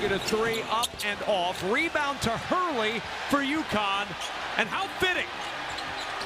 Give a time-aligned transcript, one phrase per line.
[0.00, 1.62] Get a three up and off.
[1.70, 4.06] Rebound to Hurley for UConn.
[4.56, 5.28] And how fitting.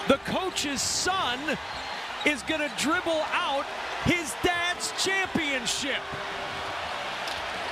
[0.06, 1.40] The coach's son
[2.24, 3.64] is going to dribble out
[4.04, 5.98] his dad's championship.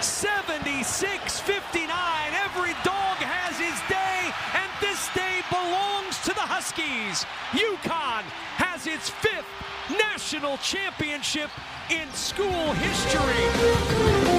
[0.00, 1.86] 76 59.
[2.50, 7.24] Every dog has his day, and this day belongs to the Huskies.
[7.54, 8.26] UConn
[8.58, 9.46] has its fifth
[9.88, 11.50] national championship
[11.90, 14.31] in school history.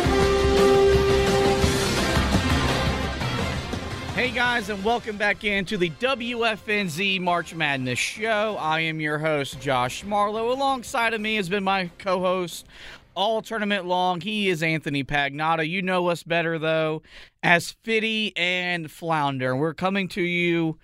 [4.13, 8.55] Hey guys, and welcome back into the WFNZ March Madness show.
[8.59, 10.51] I am your host, Josh Marlowe.
[10.51, 12.67] Alongside of me has been my co host
[13.15, 14.21] all tournament long.
[14.21, 15.67] He is Anthony Pagnotta.
[15.67, 17.01] You know us better, though,
[17.41, 19.55] as Fitty and Flounder.
[19.55, 20.77] We're coming to you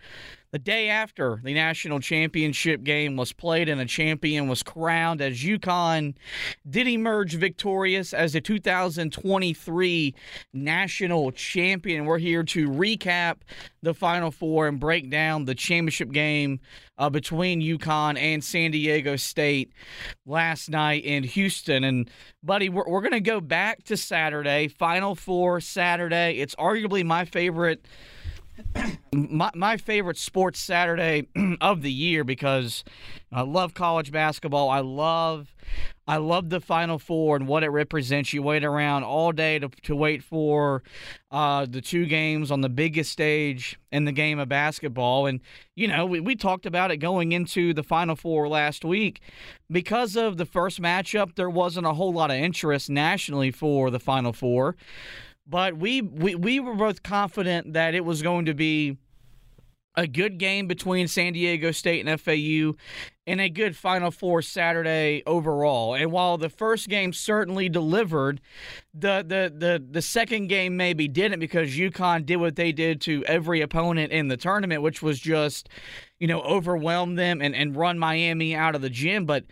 [0.52, 5.44] the day after the national championship game was played and a champion was crowned as
[5.44, 6.16] UConn
[6.68, 10.16] did emerge victorious as the 2023
[10.54, 12.06] national champion.
[12.06, 13.38] We're here to recap
[13.82, 16.60] the Final Four and break down the championship game
[16.98, 19.72] uh, between UConn and San Diego State
[20.26, 21.84] last night in Houston.
[21.84, 22.10] And,
[22.44, 26.40] buddy, we're, we're going to go back to Saturday, Final Four Saturday.
[26.40, 27.86] It's arguably my favorite
[29.14, 31.28] my, my favorite sports Saturday
[31.62, 32.84] of the year because
[33.32, 34.70] I love college basketball.
[34.70, 35.54] I love
[36.08, 38.34] I love the Final Four and what it represents.
[38.34, 40.82] You wait around all day to, to wait for
[41.30, 45.28] uh, the two games on the biggest stage in the game of basketball.
[45.28, 45.40] And,
[45.76, 49.22] you know, we, we talked about it going into the Final Four last week.
[49.70, 54.00] Because of the first matchup, there wasn't a whole lot of interest nationally for the
[54.00, 54.76] Final Four
[55.50, 58.98] but we, we we were both confident that it was going to be
[59.96, 62.78] a good game between San Diego State and FAU
[63.26, 65.96] and a good Final Four Saturday overall.
[65.96, 68.40] And while the first game certainly delivered,
[68.94, 73.26] the the the, the second game maybe didn't because UConn did what they did to
[73.26, 75.68] every opponent in the tournament, which was just,
[76.20, 79.26] you know, overwhelm them and, and run Miami out of the gym.
[79.26, 79.46] But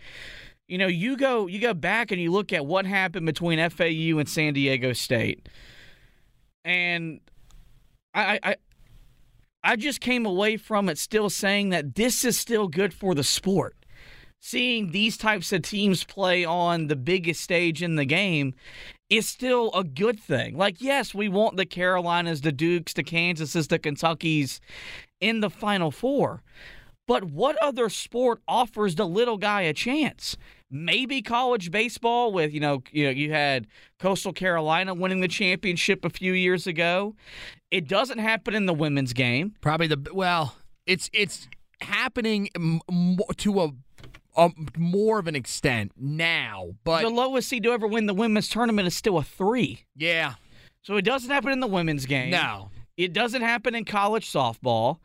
[0.68, 4.18] you know, you go you go back and you look at what happened between FAU
[4.18, 5.48] and San Diego State
[6.68, 7.20] and
[8.14, 8.56] I, I
[9.64, 13.24] I just came away from it still saying that this is still good for the
[13.24, 13.74] sport.
[14.40, 18.54] Seeing these types of teams play on the biggest stage in the game
[19.10, 20.56] is still a good thing.
[20.56, 24.60] Like, yes, we want the Carolinas, the Dukes, the Kansases, the Kentuckys
[25.20, 26.42] in the Final Four.
[27.08, 30.36] But what other sport offers the little guy a chance?
[30.70, 33.66] maybe college baseball with you know you know you had
[33.98, 37.14] Coastal Carolina winning the championship a few years ago.
[37.70, 39.54] It doesn't happen in the women's game.
[39.60, 41.48] Probably the well, it's it's
[41.80, 42.48] happening
[43.36, 43.70] to a,
[44.36, 48.48] a more of an extent now, but the lowest seed to ever win the women's
[48.48, 49.84] tournament is still a three.
[49.96, 50.34] Yeah.
[50.82, 52.30] So it doesn't happen in the women's game.
[52.30, 52.70] No.
[52.96, 54.98] It doesn't happen in college softball.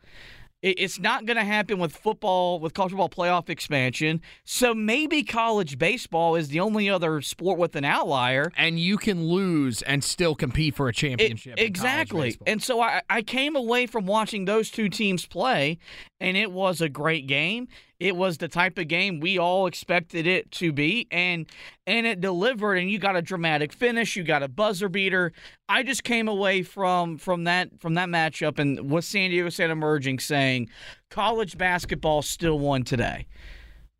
[0.66, 4.22] It's not going to happen with football, with college football playoff expansion.
[4.44, 8.50] So maybe college baseball is the only other sport with an outlier.
[8.56, 11.58] And you can lose and still compete for a championship.
[11.58, 12.38] It, exactly.
[12.46, 15.78] And so I, I came away from watching those two teams play,
[16.18, 17.68] and it was a great game.
[18.00, 21.46] It was the type of game we all expected it to be, and
[21.86, 22.74] and it delivered.
[22.74, 24.16] And you got a dramatic finish.
[24.16, 25.32] You got a buzzer beater.
[25.68, 29.70] I just came away from from that from that matchup and with San Diego State
[29.70, 30.68] emerging saying
[31.10, 33.26] college basketball still won today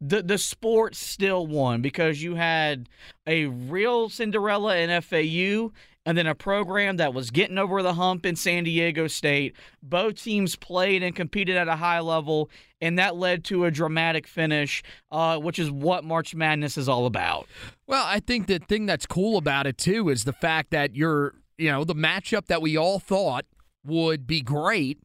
[0.00, 2.88] the the sport still won because you had
[3.26, 5.70] a real Cinderella in FAU
[6.06, 9.56] and then a program that was getting over the hump in San Diego State.
[9.82, 12.50] Both teams played and competed at a high level,
[12.84, 17.06] and that led to a dramatic finish, uh, which is what March Madness is all
[17.06, 17.48] about.
[17.86, 21.34] Well, I think the thing that's cool about it too is the fact that you're,
[21.56, 23.46] you know, the matchup that we all thought
[23.84, 24.98] would be great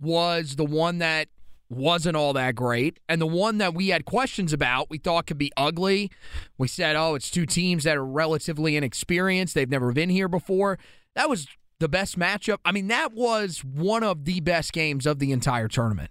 [0.00, 1.28] was the one that
[1.68, 2.98] wasn't all that great.
[3.10, 6.10] And the one that we had questions about, we thought could be ugly.
[6.56, 9.54] We said, oh, it's two teams that are relatively inexperienced.
[9.54, 10.78] They've never been here before.
[11.14, 11.46] That was
[11.78, 12.58] the best matchup.
[12.64, 16.10] I mean, that was one of the best games of the entire tournament.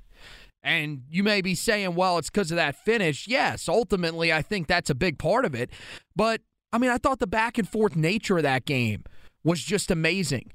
[0.67, 3.25] And you may be saying, well, it's because of that finish.
[3.25, 5.69] Yes, ultimately, I think that's a big part of it.
[6.13, 6.41] But,
[6.73, 9.05] I mean, I thought the back and forth nature of that game
[9.45, 10.51] was just amazing.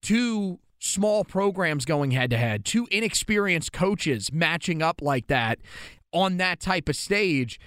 [0.00, 5.58] Two small programs going head to head, two inexperienced coaches matching up like that
[6.12, 7.58] on that type of stage.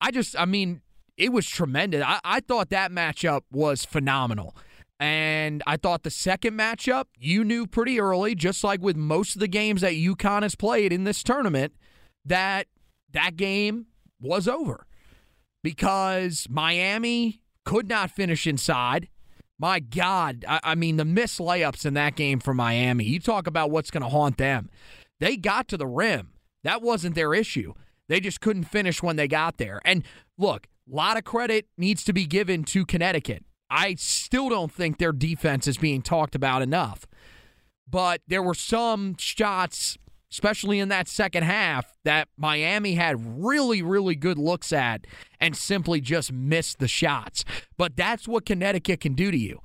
[0.00, 0.80] I just, I mean,
[1.18, 2.02] it was tremendous.
[2.02, 4.56] I, I thought that matchup was phenomenal.
[4.98, 9.40] And I thought the second matchup, you knew pretty early, just like with most of
[9.40, 11.74] the games that UConn has played in this tournament,
[12.24, 12.66] that
[13.12, 13.86] that game
[14.20, 14.86] was over
[15.62, 19.08] because Miami could not finish inside.
[19.58, 23.46] My God, I, I mean, the missed layups in that game for Miami, you talk
[23.46, 24.70] about what's going to haunt them.
[25.18, 26.32] They got to the rim.
[26.62, 27.74] That wasn't their issue.
[28.08, 29.80] They just couldn't finish when they got there.
[29.84, 30.04] And
[30.38, 33.44] look, a lot of credit needs to be given to Connecticut.
[33.70, 37.06] I still don't think their defense is being talked about enough.
[37.88, 39.96] But there were some shots,
[40.30, 45.06] especially in that second half, that Miami had really, really good looks at
[45.40, 47.44] and simply just missed the shots.
[47.76, 49.60] But that's what Connecticut can do to you.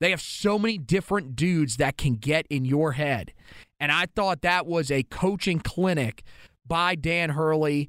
[0.00, 3.32] They have so many different dudes that can get in your head.
[3.78, 6.22] And I thought that was a coaching clinic
[6.66, 7.88] by Dan Hurley.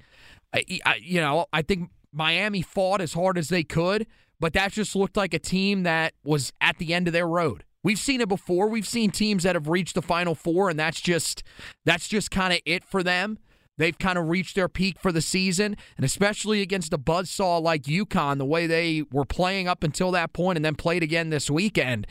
[0.53, 4.05] I, I, you know, I think Miami fought as hard as they could,
[4.43, 7.63] but that just looked like a team that was at the end of their road.
[7.81, 8.67] We've seen it before.
[8.67, 11.43] We've seen teams that have reached the final four, and that's just
[11.85, 13.39] that's just kind of it for them.
[13.77, 17.83] They've kind of reached their peak for the season, and especially against a buzzsaw like
[17.83, 21.49] UConn, the way they were playing up until that point and then played again this
[21.49, 22.05] weekend.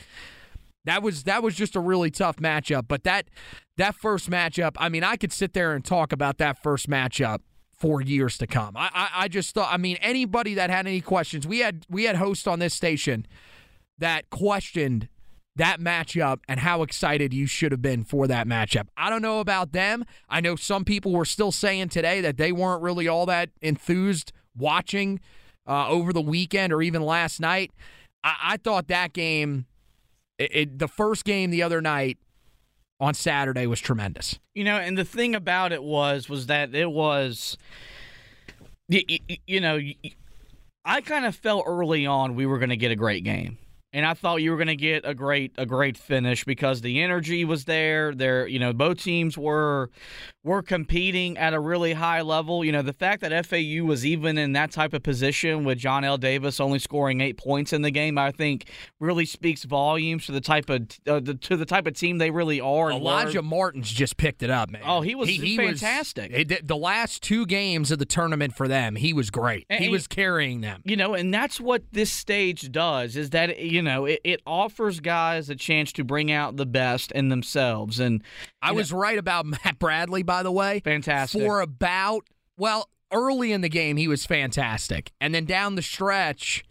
[0.87, 2.88] That was that was just a really tough matchup.
[2.88, 3.26] But that
[3.76, 7.40] that first matchup, I mean, I could sit there and talk about that first matchup
[7.82, 8.76] for years to come.
[8.76, 12.05] I, I, I just thought I mean anybody that had any questions, we had we
[12.05, 13.26] had hosts on this station
[13.99, 15.08] that questioned
[15.56, 18.87] that matchup and how excited you should have been for that matchup.
[18.96, 20.05] I don't know about them.
[20.29, 24.32] I know some people were still saying today that they weren't really all that enthused
[24.56, 25.19] watching
[25.67, 27.73] uh, over the weekend or even last night.
[28.23, 29.67] I, I thought that game,
[30.38, 32.17] it, it, the first game the other night,
[33.02, 34.38] on Saturday was tremendous.
[34.54, 37.58] You know, and the thing about it was was that it was
[38.88, 39.02] you,
[39.46, 39.78] you know,
[40.84, 43.58] I kind of felt early on we were going to get a great game
[43.93, 47.02] and I thought you were going to get a great a great finish because the
[47.02, 48.14] energy was there.
[48.14, 49.90] There, you know, both teams were
[50.44, 52.64] were competing at a really high level.
[52.64, 56.18] You know, the fact that FAU was even in that type of position with Johnell
[56.18, 58.68] Davis only scoring eight points in the game, I think,
[58.98, 62.30] really speaks volumes to the type of uh, the, to the type of team they
[62.30, 62.90] really are.
[62.90, 64.82] Alijah Martin's just picked it up, man.
[64.84, 66.32] Oh, he was he, he fantastic.
[66.32, 69.66] Was, the last two games of the tournament for them, he was great.
[69.70, 70.82] And he was carrying them.
[70.84, 73.16] You know, and that's what this stage does.
[73.16, 77.12] Is that you know, it, it offers guys a chance to bring out the best
[77.12, 78.00] in themselves.
[78.00, 78.24] And
[78.60, 80.81] I know, was right about Matt Bradley, by the way.
[80.81, 81.43] Fantastic.
[81.43, 82.26] For about,
[82.56, 85.12] well, early in the game, he was fantastic.
[85.20, 86.64] And then down the stretch,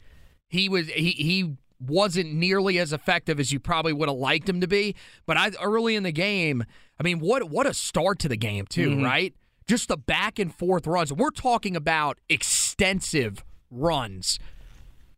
[0.49, 4.61] he was, he, he, wasn't nearly as effective as you probably would have liked him
[4.61, 6.63] to be, but I early in the game,
[6.99, 9.03] I mean, what what a start to the game too, mm-hmm.
[9.03, 9.33] right?
[9.65, 11.11] Just the back and forth runs.
[11.11, 14.37] We're talking about extensive runs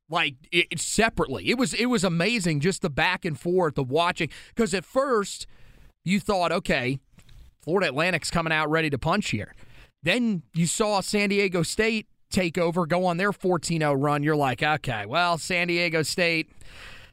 [0.10, 1.50] like it, separately.
[1.50, 4.30] It was it was amazing just the back and forth, the watching.
[4.56, 5.46] Because at first
[6.06, 7.00] you thought, okay,
[7.64, 9.54] Florida Atlantic's coming out ready to punch here.
[10.04, 14.22] Then you saw San Diego State take over, go on their 14-0 run.
[14.22, 16.52] You're like, okay, well, San Diego State.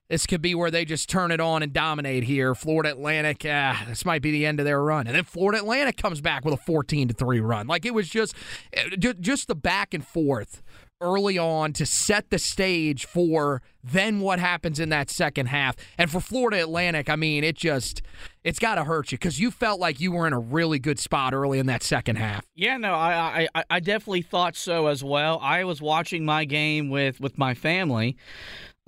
[0.08, 2.56] This could be where they just turn it on and dominate here.
[2.56, 5.06] Florida Atlantic, ah, this might be the end of their run.
[5.06, 7.68] And then Florida Atlantic comes back with a 14 to 3 run.
[7.68, 8.34] Like it was just
[8.72, 10.64] eh, just the back and forth
[11.00, 15.76] early on to set the stage for then what happens in that second half.
[15.96, 18.02] And for Florida Atlantic, I mean, it just
[18.44, 20.98] it's got to hurt you because you felt like you were in a really good
[20.98, 22.44] spot early in that second half.
[22.54, 25.38] Yeah, no, I, I I definitely thought so as well.
[25.42, 28.16] I was watching my game with with my family.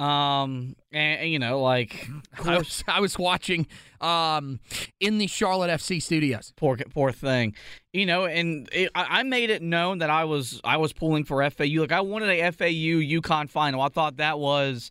[0.02, 2.08] Um, and, you know, like
[2.44, 3.66] I was, I was watching
[4.00, 4.58] um
[4.98, 6.52] in the Charlotte FC studios.
[6.56, 7.54] Poor poor thing,
[7.92, 8.24] you know.
[8.24, 11.80] And it, I made it known that I was I was pulling for FAU.
[11.80, 13.80] Like I wanted a FAU UConn final.
[13.80, 14.90] I thought that was.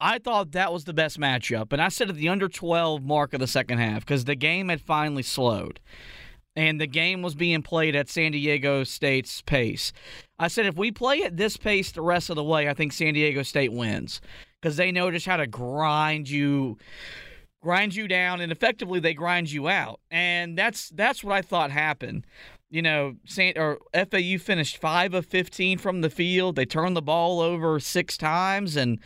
[0.00, 3.32] I thought that was the best matchup, and I said at the under 12 mark
[3.32, 5.78] of the second half because the game had finally slowed
[6.56, 9.92] and the game was being played at San Diego State's pace.
[10.38, 12.92] I said if we play at this pace the rest of the way, I think
[12.92, 14.20] San Diego State wins
[14.60, 16.78] because they know just how to grind you
[17.62, 19.98] grind you down and effectively they grind you out.
[20.10, 22.26] And that's that's what I thought happened.
[22.70, 26.56] You know, San, or FAU finished 5 of 15 from the field.
[26.56, 28.98] They turned the ball over 6 times and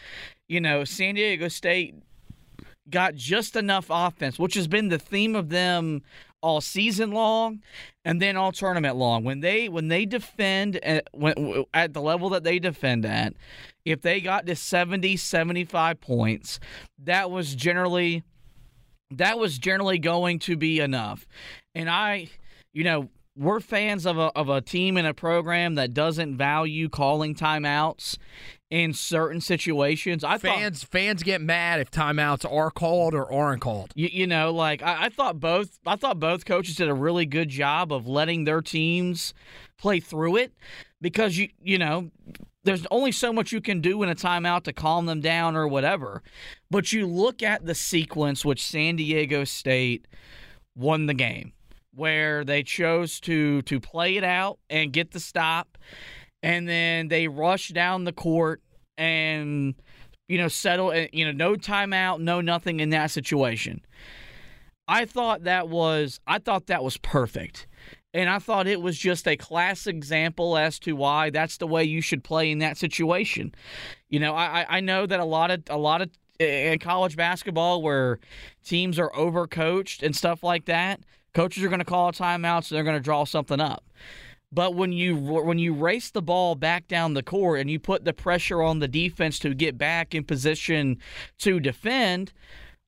[0.49, 1.95] you know, San Diego State
[2.91, 6.03] got just enough offense, which has been the theme of them
[6.41, 7.61] all season long
[8.05, 9.25] and then all tournament long.
[9.25, 13.35] When they when they defend at, when, at the level that they defend at,
[13.85, 16.61] if they got to 70, 75 points,
[17.03, 18.23] that was generally
[19.11, 21.27] that was generally going to be enough.
[21.75, 22.29] And I,
[22.73, 26.89] you know, we're fans of a of a team and a program that doesn't value
[26.89, 28.19] calling timeouts
[28.69, 30.25] in certain situations.
[30.25, 33.93] I fans thought, fans get mad if timeouts are called or aren't called.
[33.95, 37.27] You, you know, like I, I thought both I thought both coaches did a really
[37.27, 39.33] good job of letting their teams
[39.79, 40.53] play through it
[41.01, 42.11] because you you know
[42.65, 45.69] there's only so much you can do in a timeout to calm them down or
[45.69, 46.23] whatever.
[46.71, 50.07] But you look at the sequence which San Diego State
[50.75, 51.53] won the game
[51.99, 55.77] where they chose to to play it out and get the stop.
[56.43, 58.63] And then they rush down the court
[58.97, 59.75] and
[60.29, 63.81] you know settle you know no timeout no nothing in that situation.
[64.87, 67.67] I thought that was i thought that was perfect.
[68.15, 71.85] And i thought it was just a class example as to why that's the way
[71.85, 73.55] you should play in that situation.
[74.09, 77.83] You know i i know that a lot of a lot of in college basketball
[77.83, 78.21] where
[78.65, 81.01] teams are overcoached and stuff like that
[81.35, 83.85] coaches are going to call timeouts and they're going to draw something up
[84.51, 88.05] but when you when you race the ball back down the court and you put
[88.05, 90.99] the pressure on the defense to get back in position
[91.39, 92.33] to defend,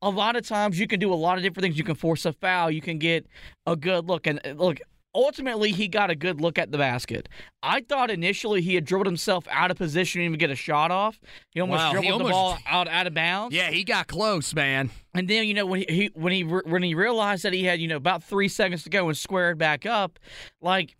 [0.00, 1.76] a lot of times you can do a lot of different things.
[1.76, 2.70] You can force a foul.
[2.70, 3.26] You can get
[3.66, 4.26] a good look.
[4.26, 4.80] And uh, look,
[5.14, 7.28] ultimately he got a good look at the basket.
[7.62, 10.90] I thought initially he had dribbled himself out of position to even get a shot
[10.90, 11.20] off.
[11.50, 13.54] He almost Wow, he dribbled the ball out out of bounds.
[13.54, 14.90] Yeah, he got close, man.
[15.14, 17.80] And then you know when he, he when he when he realized that he had
[17.80, 20.18] you know about three seconds to go and squared back up,
[20.60, 20.96] like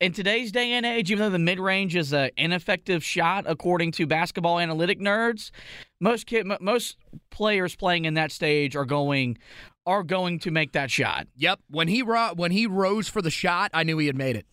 [0.00, 3.92] in today's day and age, even though the mid range is an ineffective shot according
[3.92, 5.52] to basketball analytic nerds,
[6.00, 6.96] most kid, most
[7.30, 9.38] players playing in that stage are going
[9.86, 11.26] are going to make that shot.
[11.36, 11.60] Yep.
[11.68, 14.46] When he ro- when he rose for the shot, I knew he had made it.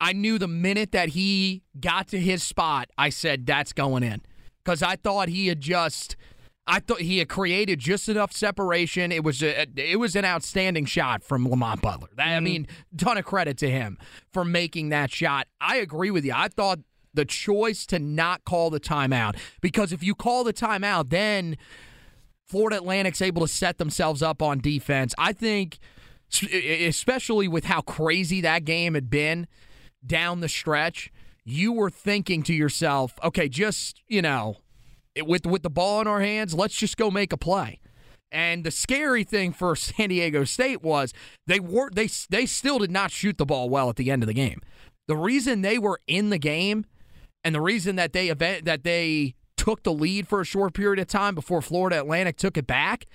[0.00, 4.22] I knew the minute that he got to his spot, I said that's going in
[4.64, 6.16] because I thought he had just.
[6.64, 9.10] I thought he had created just enough separation.
[9.10, 12.06] It was a, it was an outstanding shot from Lamont Butler.
[12.14, 12.44] That, I mm-hmm.
[12.44, 13.98] mean, ton of credit to him
[14.32, 15.48] for making that shot.
[15.60, 16.32] I agree with you.
[16.32, 16.78] I thought
[17.14, 21.56] the choice to not call the timeout because if you call the timeout, then
[22.52, 25.14] Florida Atlantic's able to set themselves up on defense.
[25.16, 25.78] I think,
[26.52, 29.46] especially with how crazy that game had been
[30.06, 31.10] down the stretch,
[31.46, 34.58] you were thinking to yourself, okay, just, you know,
[35.24, 37.80] with with the ball in our hands, let's just go make a play.
[38.30, 41.14] And the scary thing for San Diego State was
[41.46, 44.26] they were they they still did not shoot the ball well at the end of
[44.26, 44.60] the game.
[45.08, 46.84] The reason they were in the game
[47.44, 50.98] and the reason that they event that they took the lead for a short period
[50.98, 53.06] of time before Florida Atlantic took it back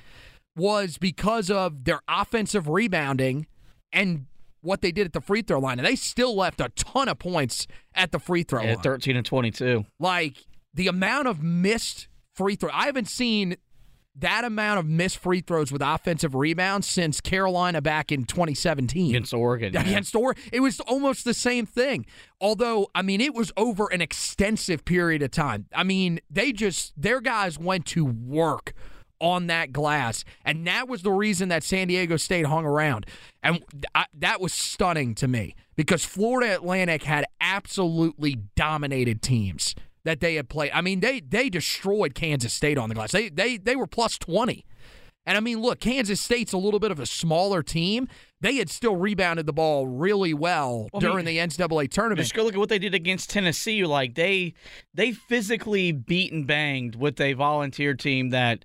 [0.56, 3.46] was because of their offensive rebounding
[3.92, 4.26] and
[4.62, 5.78] what they did at the free throw line.
[5.78, 8.82] And they still left a ton of points at the free throw Yeah, line.
[8.84, 9.86] thirteen and twenty two.
[10.00, 13.58] Like the amount of missed free throw, I haven't seen
[14.20, 19.34] that amount of missed free throws with offensive rebounds since Carolina back in 2017 against
[19.34, 19.74] Oregon.
[19.74, 19.82] yeah.
[19.82, 20.44] against Oregon.
[20.52, 22.06] It was almost the same thing.
[22.42, 25.68] Although, I mean, it was over an extensive period of time.
[25.74, 28.74] I mean, they just, their guys went to work
[29.20, 30.24] on that glass.
[30.46, 33.06] And that was the reason that San Diego State hung around.
[33.44, 33.64] And
[33.96, 39.76] I, that was stunning to me because Florida Atlantic had absolutely dominated teams
[40.08, 40.72] that they had played.
[40.74, 43.12] I mean, they they destroyed Kansas State on the glass.
[43.12, 44.66] They they they were plus 20.
[45.26, 48.08] And I mean, look, Kansas State's a little bit of a smaller team.
[48.40, 52.20] They had still rebounded the ball really well Well, I during mean, the NCAA tournament.
[52.20, 53.84] Just go look at what they did against Tennessee.
[53.84, 54.54] Like they
[54.94, 58.64] they physically beat and banged with a volunteer team that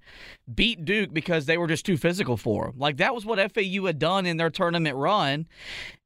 [0.54, 2.78] beat Duke because they were just too physical for them.
[2.78, 5.46] Like that was what FAU had done in their tournament run.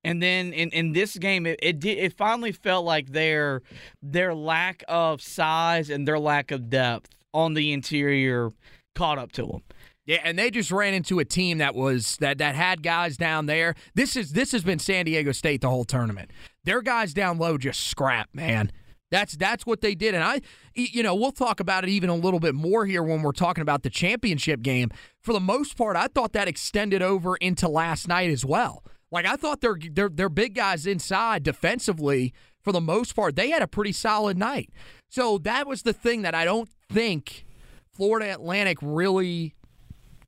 [0.04, 3.62] And then in, in this game, it, it did it finally felt like their
[4.00, 8.52] their lack of size and their lack of depth on the interior
[8.94, 9.62] caught up to them.
[10.06, 13.46] Yeah, and they just ran into a team that was that that had guys down
[13.46, 13.74] there.
[13.94, 16.30] This is this has been San Diego State the whole tournament.
[16.64, 18.70] Their guys down low just scrap, man.
[19.10, 20.40] That's that's what they did, and I,
[20.74, 23.62] you know, we'll talk about it even a little bit more here when we're talking
[23.62, 24.90] about the championship game.
[25.20, 28.84] For the most part, I thought that extended over into last night as well.
[29.10, 32.32] Like I thought their their their big guys inside defensively,
[32.62, 34.70] for the most part, they had a pretty solid night.
[35.08, 37.44] So that was the thing that I don't think
[37.92, 39.54] Florida Atlantic really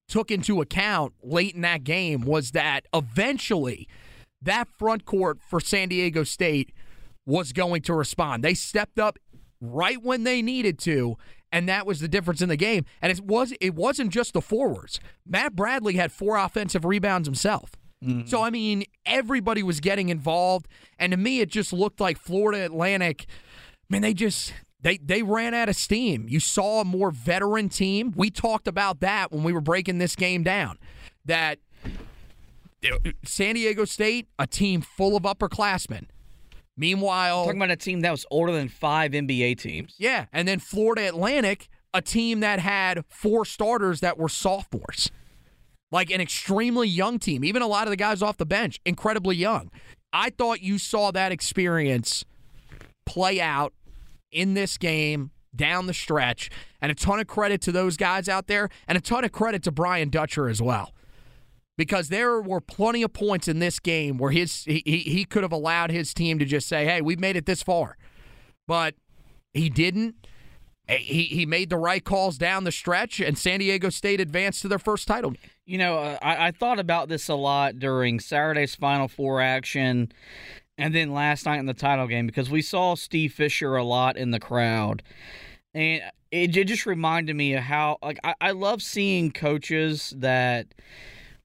[0.09, 3.87] took into account late in that game was that eventually
[4.43, 6.73] that front court for San Diego State
[7.27, 8.43] was going to respond.
[8.43, 9.19] They stepped up
[9.61, 11.17] right when they needed to,
[11.53, 12.85] and that was the difference in the game.
[13.03, 15.01] And it was it wasn't just the forwards.
[15.27, 17.73] Matt Bradley had four offensive rebounds himself.
[18.05, 18.29] Mm-hmm.
[18.29, 20.69] So, I mean, everybody was getting involved.
[20.99, 23.27] And to me, it just looked like Florida Atlantic,
[23.91, 24.53] man, they just.
[24.81, 26.27] They, they ran out of steam.
[26.29, 28.13] You saw a more veteran team.
[28.17, 30.79] We talked about that when we were breaking this game down.
[31.25, 31.59] That
[32.85, 36.07] uh, San Diego State, a team full of upperclassmen.
[36.77, 39.95] Meanwhile, Talking about a team that was older than five NBA teams.
[39.99, 45.11] yeah, and then Florida Atlantic, a team that had four starters that were sophomores.
[45.91, 47.45] Like an extremely young team.
[47.45, 49.71] Even a lot of the guys off the bench, incredibly young.
[50.13, 52.25] I thought you saw that experience
[53.07, 53.73] play out
[54.31, 56.51] in this game down the stretch.
[56.81, 59.63] And a ton of credit to those guys out there, and a ton of credit
[59.65, 60.95] to Brian Dutcher as well.
[61.77, 65.53] Because there were plenty of points in this game where his he, he, could have
[65.53, 67.97] allowed his team to just say, hey, we've made it this far.
[68.67, 68.95] But
[69.55, 70.17] he didn't.
[70.89, 74.69] He, he made the right calls down the stretch, and San Diego State advanced to
[74.69, 75.35] their first title.
[75.67, 80.11] You know, uh, I, I thought about this a lot during Saturday's Final Four action
[80.79, 84.17] and then last night in the title game because we saw Steve Fisher a lot
[84.17, 85.03] in the crowd.
[85.75, 90.69] And it, it just reminded me of how, like, I, I love seeing coaches that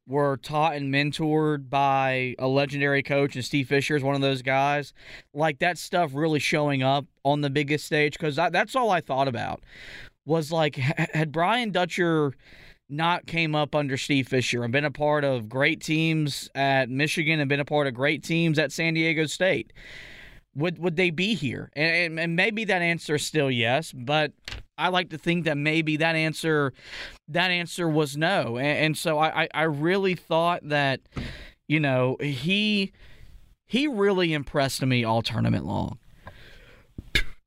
[0.06, 4.42] were taught and mentored by a legendary coach, and Steve Fisher is one of those
[4.42, 4.94] guys.
[5.34, 9.28] Like, that stuff really showing up on the biggest stage because that's all I thought
[9.28, 9.62] about
[10.26, 12.34] was like, had Brian Dutcher
[12.96, 17.40] not came up under Steve Fisher and been a part of great teams at Michigan
[17.40, 19.74] and been a part of great teams at San Diego State,
[20.56, 21.72] would would they be here?
[21.76, 24.32] And, and, maybe that answer is still yes, but
[24.78, 26.74] I like to think that maybe that answer
[27.28, 28.58] that answer was no.
[28.58, 31.02] And, and so I, I I really thought that
[31.68, 32.92] you know he
[33.66, 35.98] he really impressed me all tournament long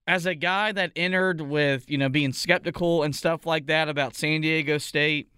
[0.06, 4.14] as a guy that entered with you know being skeptical and stuff like that about
[4.16, 5.28] San Diego State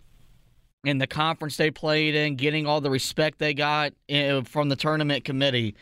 [0.85, 4.77] and the conference they played in, getting all the respect they got uh, from the
[4.77, 5.75] tournament committee.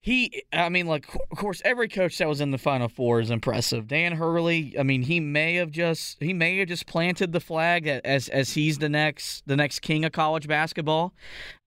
[0.00, 3.30] He, I mean, like, of course, every coach that was in the Final Four is
[3.30, 3.88] impressive.
[3.88, 7.86] Dan Hurley, I mean, he may have just he may have just planted the flag
[7.86, 11.14] as as he's the next the next king of college basketball.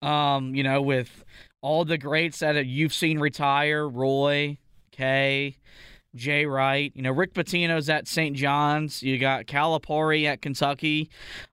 [0.04, 1.24] Um, you know, with
[1.64, 4.60] all the greats that you've seen retire, Roy,
[4.92, 5.58] Kay,
[6.18, 6.92] Jay Wright.
[6.96, 8.36] You know, Rick Pitino's at St.
[8.36, 9.02] John's.
[9.02, 11.10] You got Calipari at Kentucky.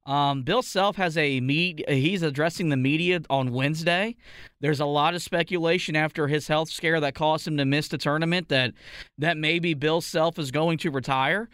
[0.06, 1.88] Um, Bill Self has a meet.
[1.88, 4.16] He's addressing the media on Wednesday.
[4.64, 7.98] There's a lot of speculation after his health scare that caused him to miss the
[7.98, 8.72] tournament that
[9.18, 11.50] that maybe Bill Self is going to retire.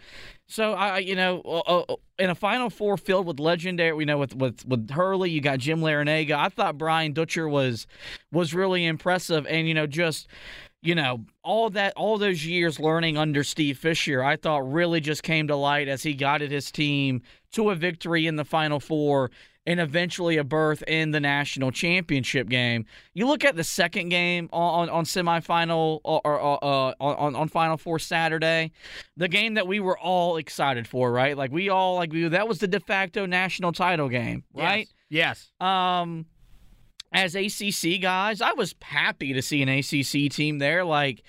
[0.46, 4.18] So I, you know, uh, uh, in a Final Four filled with legendary, you know,
[4.18, 6.36] with with with Hurley, you got Jim Larrañaga.
[6.36, 7.88] I thought Brian Dutcher was
[8.30, 10.28] was really impressive, and you know, just
[10.80, 15.24] you know, all that all those years learning under Steve Fisher, I thought really just
[15.24, 17.22] came to light as he guided his team
[17.54, 19.32] to a victory in the Final Four
[19.66, 22.86] and eventually a berth in the national championship game.
[23.14, 27.76] You look at the second game on on, semifinal or, or uh, on on Final
[27.76, 28.72] Four Saturday,
[29.16, 31.36] the game that we were all excited for, right?
[31.36, 34.88] Like we all like we that was the de facto national title game, right?
[35.08, 35.50] Yes.
[35.60, 35.68] yes.
[35.68, 36.26] Um
[37.12, 40.84] as ACC guys, I was happy to see an ACC team there.
[40.84, 41.22] Like,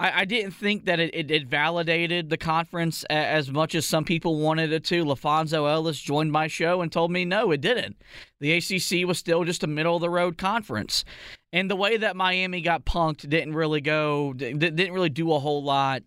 [0.00, 4.04] I, I didn't think that it, it, it, validated the conference as much as some
[4.04, 5.04] people wanted it to.
[5.04, 7.96] LaPhonso Ellis joined my show and told me no, it didn't.
[8.40, 11.04] The ACC was still just a middle of the road conference.
[11.52, 15.62] And the way that Miami got punked didn't really go, didn't really do a whole
[15.62, 16.02] lot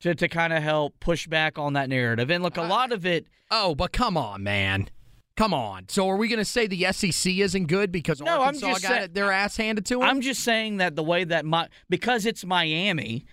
[0.00, 2.30] to, to kind of help push back on that narrative.
[2.30, 3.26] And look, a uh, lot of it.
[3.52, 4.88] Oh, but come on, man.
[5.40, 5.86] Come on.
[5.88, 8.82] So are we going to say the SEC isn't good because no, Arkansas I'm just
[8.82, 10.02] got say- their ass handed to them?
[10.02, 13.24] I'm just saying that the way that my because it's Miami,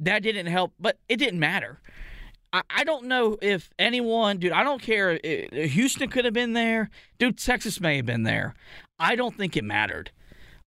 [0.00, 1.80] that didn't help, but it didn't matter.
[2.52, 4.50] I, I don't know if anyone, dude.
[4.50, 5.20] I don't care.
[5.52, 6.90] Houston could have been there,
[7.20, 7.38] dude.
[7.38, 8.56] Texas may have been there.
[8.98, 10.10] I don't think it mattered.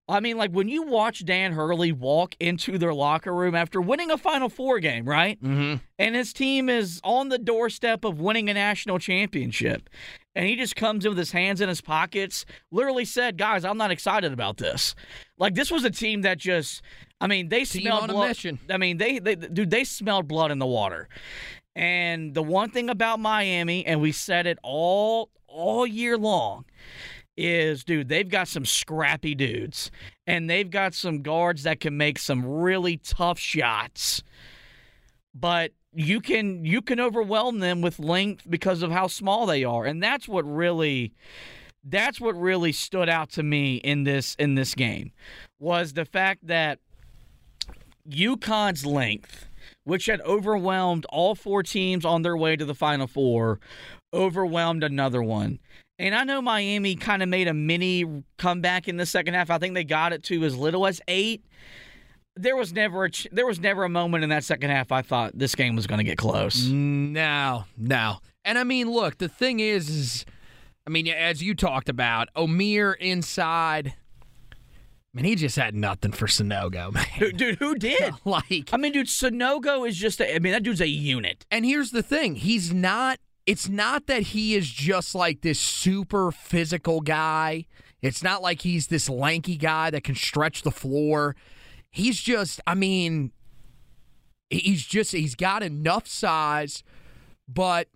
[0.09, 4.09] I mean, like when you watch Dan Hurley walk into their locker room after winning
[4.09, 5.37] a Final Four game, right?
[5.43, 5.83] Mm-hmm.
[5.99, 9.89] And his team is on the doorstep of winning a national championship.
[10.37, 13.77] And he just comes in with his hands in his pockets, literally said, Guys, I'm
[13.79, 14.93] not excited about this.
[15.39, 16.83] Like, this was a team that just,
[17.19, 18.37] I mean, they team smelled blood.
[18.69, 21.09] I mean, they, they, dude, they smelled blood in the water.
[21.75, 26.65] And the one thing about Miami, and we said it all all year long,
[27.35, 29.89] is dude, they've got some scrappy dudes
[30.27, 34.21] and they've got some guards that can make some really tough shots.
[35.33, 39.83] But you can you can overwhelm them with length because of how small they are.
[39.83, 41.11] And that's what really
[41.83, 45.11] that's what really stood out to me in this in this game
[45.59, 46.77] was the fact that
[48.07, 49.47] UConn's length,
[49.85, 53.59] which had overwhelmed all four teams on their way to the final four,
[54.13, 55.59] overwhelmed another one
[55.97, 59.49] And I know Miami kind of made a mini comeback in the second half.
[59.49, 61.43] I think they got it to as little as eight.
[62.37, 65.01] There was never a ch- there was never a moment in that second half I
[65.01, 66.65] thought this game was going to get close.
[66.67, 68.17] No, no.
[68.45, 70.25] And I mean, look, the thing is, is
[70.85, 73.93] I mean, as you talked about, Omier inside.
[74.53, 74.55] I
[75.13, 77.05] mean, he just had nothing for Sanogo, man.
[77.17, 78.13] Dude, dude, who did?
[78.25, 81.45] like, I mean, dude, Sanogo is just a, I mean, that dude's a unit.
[81.49, 83.19] and here's the thing: he's not.
[83.45, 87.65] It's not that he is just like this super physical guy.
[88.01, 91.35] It's not like he's this lanky guy that can stretch the floor.
[91.97, 92.61] He's just.
[92.67, 93.31] I mean,
[94.49, 95.11] he's just.
[95.11, 96.83] He's got enough size,
[97.47, 97.87] but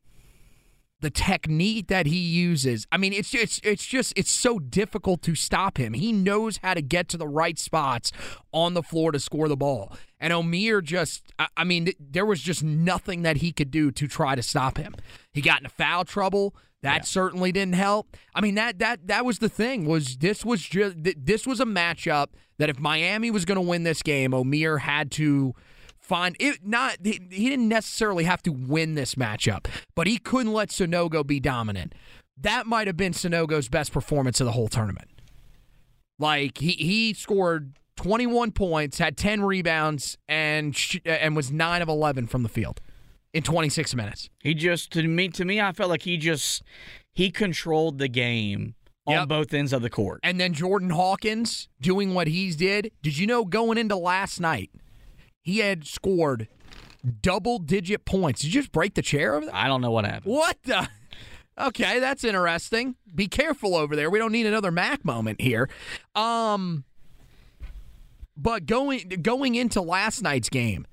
[1.02, 5.36] the technique that he uses i mean it's it's it's just it's so difficult to
[5.36, 8.12] stop him he knows how to get to the right spots
[8.54, 12.64] on the floor to score the ball and omier just i, mean there was just
[12.64, 14.96] nothing that he could do to try to stop him
[15.34, 19.40] he got into foul trouble that certainly didn't help i mean that that that was
[19.40, 22.28] the thing was this was just this was a matchup
[22.62, 25.54] that if miami was going to win this game omier had to
[26.12, 30.68] find it not he, didn't necessarily have to win this matchup, but he couldn't let
[30.70, 31.96] Sanogo be dominant.
[32.38, 35.08] That might have been Sanogo's best performance of the whole tournament.
[36.20, 41.88] Like he he scored 21 points, had 10 rebounds and sh- and was 9 of
[41.88, 42.82] 11 from the field
[43.34, 44.30] in 26 minutes.
[44.40, 46.64] He just to me to me I felt like he just
[47.14, 48.76] he controlled the game
[49.08, 49.28] on Yep.
[49.28, 50.20] both ends of the court.
[50.24, 52.92] And then Jordan Hawkins doing what he's did.
[53.02, 54.70] Did you know going into last night,
[55.42, 56.48] he had scored
[57.22, 58.42] double digit points.
[58.42, 59.56] Did you just break the chair over there?
[59.56, 60.32] I don't know what happened.
[60.34, 60.88] What the?
[61.60, 62.96] Okay, that's interesting.
[63.14, 64.10] Be careful over there.
[64.10, 65.70] We don't need another Mac moment here.
[66.16, 66.86] Um,
[68.38, 70.88] but going going into last night's game,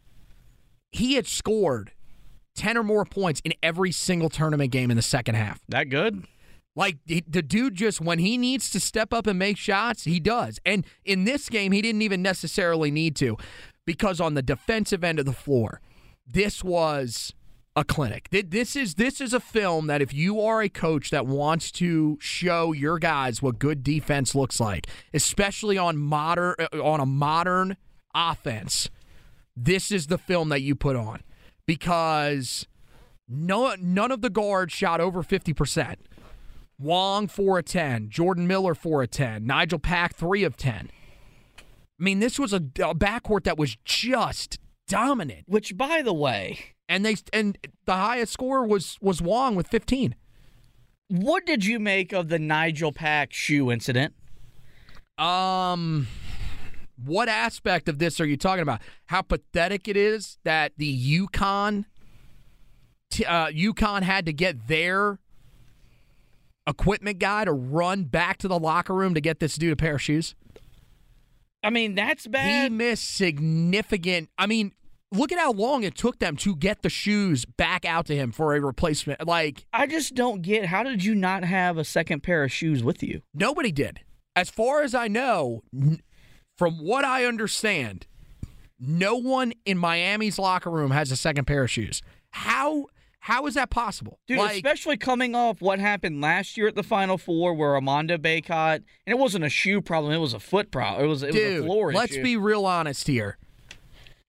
[0.91, 1.93] he had scored
[2.55, 5.61] ten or more points in every single tournament game in the second half.
[5.69, 6.25] That good?
[6.79, 10.61] Like the dude just when he needs to step up and make shots, he does.
[10.65, 13.37] And in this game, he didn't even necessarily need to
[13.85, 15.81] because on the defensive end of the floor,
[16.25, 17.35] this was
[17.75, 18.29] a clinic.
[18.31, 22.17] This is this is a film that if you are a coach that wants to
[22.21, 27.77] show your guys what good defense looks like, especially on modern uh, on a modern
[28.15, 28.89] offense,
[29.57, 31.25] this is the film that you put on
[31.67, 32.69] because
[33.29, 35.97] no none of the guards shot over 50%.
[36.79, 40.91] Wong 4 of 10, Jordan Miller 4 of 10, Nigel Pack 3 of 10.
[41.59, 41.63] I
[42.03, 45.45] mean, this was a, a backcourt that was just dominant.
[45.47, 50.15] Which by the way, And they and the highest score was was Wong with 15.
[51.09, 54.15] what did you make of the Nigel Pack shoe incident?
[55.19, 56.07] Um
[57.05, 58.81] what aspect of this are you talking about?
[59.07, 61.85] How pathetic it is that the UConn
[63.11, 65.19] t- uh UConn had to get their
[66.69, 69.95] equipment guy to run back to the locker room to get this dude a pair
[69.97, 70.35] of shoes?
[71.65, 72.65] I mean, that's bad.
[72.65, 74.29] He missed significant.
[74.39, 74.73] I mean,
[75.11, 78.31] look at how long it took them to get the shoes back out to him
[78.31, 79.27] for a replacement.
[79.27, 82.85] Like I just don't get how did you not have a second pair of shoes
[82.85, 83.23] with you?
[83.35, 84.01] nobody did.
[84.37, 86.01] As far as I know, n-
[86.57, 88.07] from what I understand,
[88.79, 92.03] no one in Miami's locker room has a second pair of shoes.
[92.31, 92.87] How
[93.21, 94.19] how is that possible?
[94.27, 98.17] Dude, like, especially coming off what happened last year at the Final Four, where Armando
[98.17, 101.05] Bacot, and it wasn't a shoe problem; it was a foot problem.
[101.05, 102.23] It was it was dude, a floor let's issue.
[102.23, 103.39] be real honest here.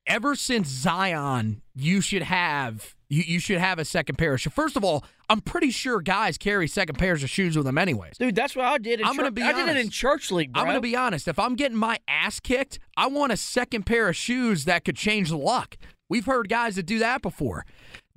[0.07, 4.53] Ever since Zion, you should have you, you should have a second pair of shoes.
[4.53, 8.17] First of all, I'm pretty sure guys carry second pairs of shoes with them anyways.
[8.17, 8.99] Dude, that's what I did.
[8.99, 10.61] In I'm gonna church- be I did it in church league, bro.
[10.61, 11.27] I'm going to be honest.
[11.27, 14.95] If I'm getting my ass kicked, I want a second pair of shoes that could
[14.95, 15.77] change the luck.
[16.07, 17.65] We've heard guys that do that before.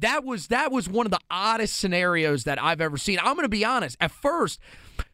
[0.02, 3.18] That was that was one of the oddest scenarios that I've ever seen.
[3.20, 3.96] I'm going to be honest.
[4.00, 4.60] At first,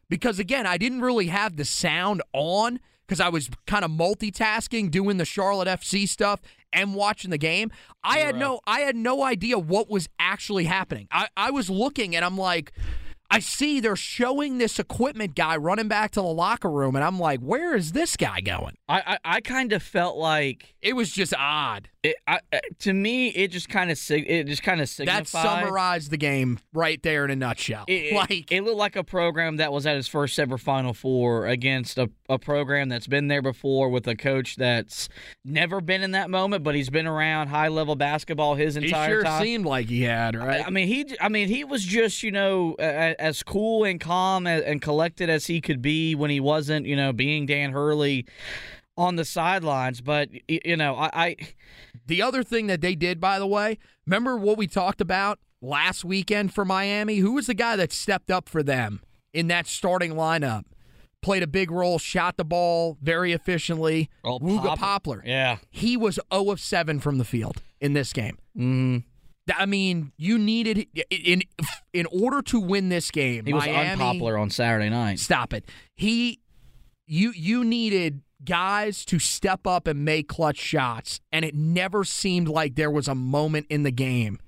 [0.09, 4.91] because again, I didn't really have the sound on because I was kind of multitasking,
[4.91, 6.41] doing the Charlotte FC stuff
[6.73, 7.71] and watching the game.
[8.03, 11.07] I had no I had no idea what was actually happening.
[11.11, 12.71] I, I was looking and I'm like,
[13.31, 17.19] I see they're showing this equipment guy running back to the locker room, and I'm
[17.19, 18.75] like, where is this guy going?
[18.87, 21.89] I I, I kind of felt like It was just odd.
[22.03, 22.15] it.
[22.27, 25.25] I, uh, to me, it just kind of it just kind of signified.
[25.25, 27.83] That summarized the game right there in a nutshell.
[27.87, 30.93] It, like it, it looked like a program that was at its first ever Final
[30.93, 35.07] Four against a, a program that's been there before with a coach that's
[35.45, 39.09] never been in that moment, but he's been around high level basketball his he entire
[39.09, 39.43] sure time.
[39.43, 40.65] seemed like he had, right?
[40.65, 41.05] I mean, he.
[41.21, 45.29] I mean, he was just you know a- as cool and calm and, and collected
[45.29, 48.25] as he could be when he wasn't you know being Dan Hurley
[48.97, 50.01] on the sidelines.
[50.01, 51.35] But you know, I, I
[52.07, 56.03] The other thing that they did, by the way, remember what we talked about last
[56.03, 57.17] weekend for Miami?
[57.17, 59.01] Who was the guy that stepped up for them
[59.33, 60.63] in that starting lineup
[61.21, 64.09] played a big role, shot the ball very efficiently.
[64.23, 65.23] Oh, Wooga Pop- Poplar.
[65.25, 65.57] Yeah.
[65.69, 68.37] He was 0 of 7 from the field in this game.
[68.57, 69.03] Mm.
[69.57, 71.43] I mean, you needed in
[71.93, 73.45] in order to win this game.
[73.45, 75.19] He was Miami, unpopular on Saturday night.
[75.19, 75.65] Stop it.
[75.95, 76.39] He
[77.05, 82.47] you you needed guys to step up and make clutch shots and it never seemed
[82.47, 84.39] like there was a moment in the game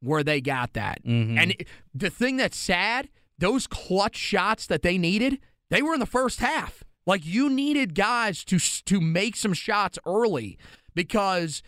[0.00, 1.04] where they got that.
[1.04, 1.38] Mm-hmm.
[1.38, 6.00] And it- the thing that's sad, those clutch shots that they needed, they were in
[6.00, 6.82] the first half.
[7.06, 10.58] Like you needed guys to to make some shots early
[10.94, 11.62] because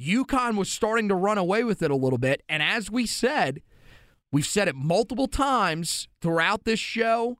[0.00, 2.42] UConn was starting to run away with it a little bit.
[2.48, 3.62] And as we said,
[4.30, 7.38] we've said it multiple times throughout this show,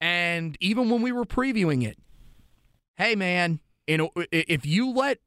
[0.00, 1.98] and even when we were previewing it.
[2.96, 5.18] Hey, man, in, if you let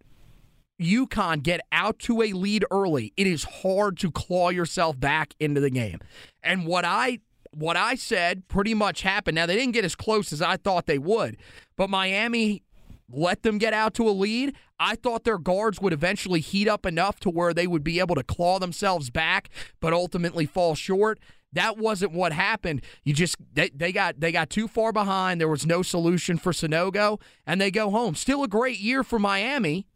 [0.82, 5.60] UConn get out to a lead early, it is hard to claw yourself back into
[5.60, 6.00] the game.
[6.44, 7.20] And what I
[7.52, 9.36] what I said pretty much happened.
[9.36, 11.38] Now they didn't get as close as I thought they would,
[11.76, 12.64] but Miami
[13.10, 14.54] let them get out to a lead.
[14.80, 18.16] I thought their guards would eventually heat up enough to where they would be able
[18.16, 21.20] to claw themselves back, but ultimately fall short.
[21.54, 22.82] That wasn't what happened.
[23.04, 25.40] You just they, they got they got too far behind.
[25.40, 28.16] There was no solution for Sanogo, and they go home.
[28.16, 29.88] Still a great year for Miami,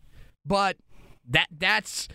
[0.45, 0.77] but
[1.27, 2.07] that that's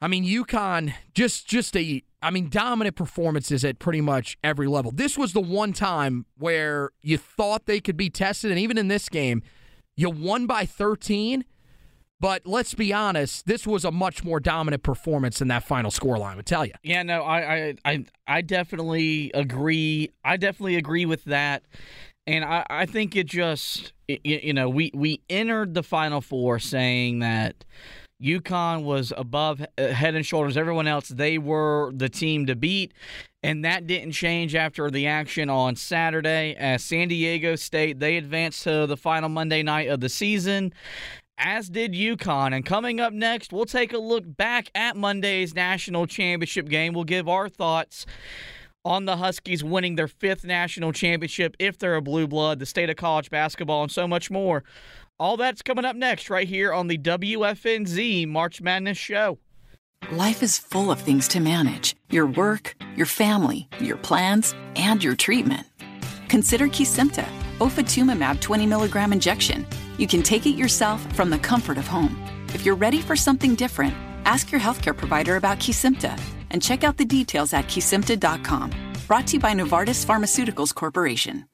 [0.00, 4.90] I mean, UConn just just a I mean dominant performances at pretty much every level.
[4.90, 8.88] This was the one time where you thought they could be tested, and even in
[8.88, 9.42] this game,
[10.00, 11.44] you won by 13.
[12.20, 16.36] But let's be honest, this was a much more dominant performance than that final scoreline
[16.36, 16.74] would tell you.
[16.82, 20.10] Yeah, no, I, I, I, I definitely agree.
[20.22, 21.62] I definitely agree with that,
[22.26, 26.58] and I, I think it just, you, you know, we we entered the Final Four
[26.58, 27.64] saying that
[28.22, 31.08] UConn was above uh, head and shoulders everyone else.
[31.08, 32.92] They were the team to beat,
[33.42, 36.54] and that didn't change after the action on Saturday.
[36.58, 40.72] As San Diego State, they advanced to the final Monday night of the season
[41.42, 42.54] as did UConn.
[42.54, 46.92] And coming up next, we'll take a look back at Monday's national championship game.
[46.92, 48.04] We'll give our thoughts
[48.84, 52.88] on the Huskies winning their fifth national championship if they're a blue blood, the state
[52.88, 54.64] of college basketball, and so much more.
[55.20, 59.38] All that's coming up next right here on the WFNZ March Madness Show.
[60.10, 65.14] Life is full of things to manage your work, your family, your plans, and your
[65.14, 65.66] treatment.
[66.30, 67.28] Consider Kesimpta,
[67.58, 69.66] ofatumumab 20 milligram injection.
[69.98, 72.16] You can take it yourself from the comfort of home.
[72.54, 73.92] If you're ready for something different,
[74.24, 78.70] ask your healthcare provider about Kesimpta and check out the details at kesimpta.com.
[79.06, 81.49] Brought to you by Novartis Pharmaceuticals Corporation.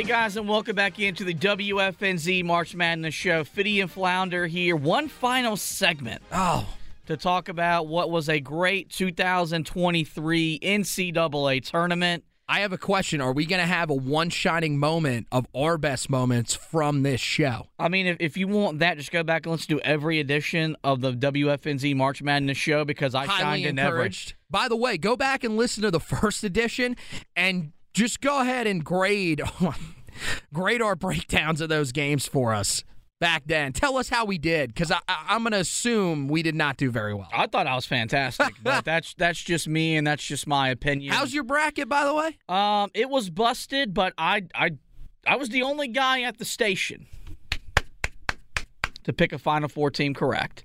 [0.00, 3.44] Hey guys, and welcome back into the WFNZ March Madness Show.
[3.44, 4.74] Fitty and Flounder here.
[4.74, 6.22] One final segment.
[6.32, 6.66] Oh,
[7.04, 12.24] to talk about what was a great 2023 NCAA tournament.
[12.48, 13.20] I have a question.
[13.20, 17.20] Are we going to have a one shining moment of our best moments from this
[17.20, 17.66] show?
[17.78, 20.76] I mean, if, if you want that, just go back and listen to every edition
[20.82, 24.10] of the WFNZ March Madness show because I Highly shined in every.
[24.48, 26.96] By the way, go back and listen to the first edition
[27.36, 29.42] and just go ahead and grade
[30.52, 32.84] grade our breakdowns of those games for us
[33.20, 33.72] back then.
[33.72, 36.76] Tell us how we did, because I, I, I'm going to assume we did not
[36.76, 37.28] do very well.
[37.32, 41.12] I thought I was fantastic, but that's that's just me and that's just my opinion.
[41.12, 42.38] How's your bracket, by the way?
[42.48, 44.70] Um, it was busted, but I I
[45.26, 47.06] I was the only guy at the station
[49.04, 50.64] to pick a Final Four team correct.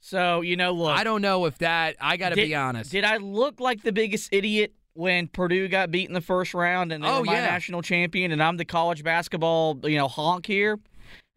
[0.00, 1.96] So you know, look, I don't know if that.
[2.00, 2.90] I got to be honest.
[2.90, 6.92] Did I look like the biggest idiot when Purdue got beat in the first round
[6.92, 7.46] and they Oh, were my yeah.
[7.46, 10.78] national champion and I'm the college basketball you know honk here?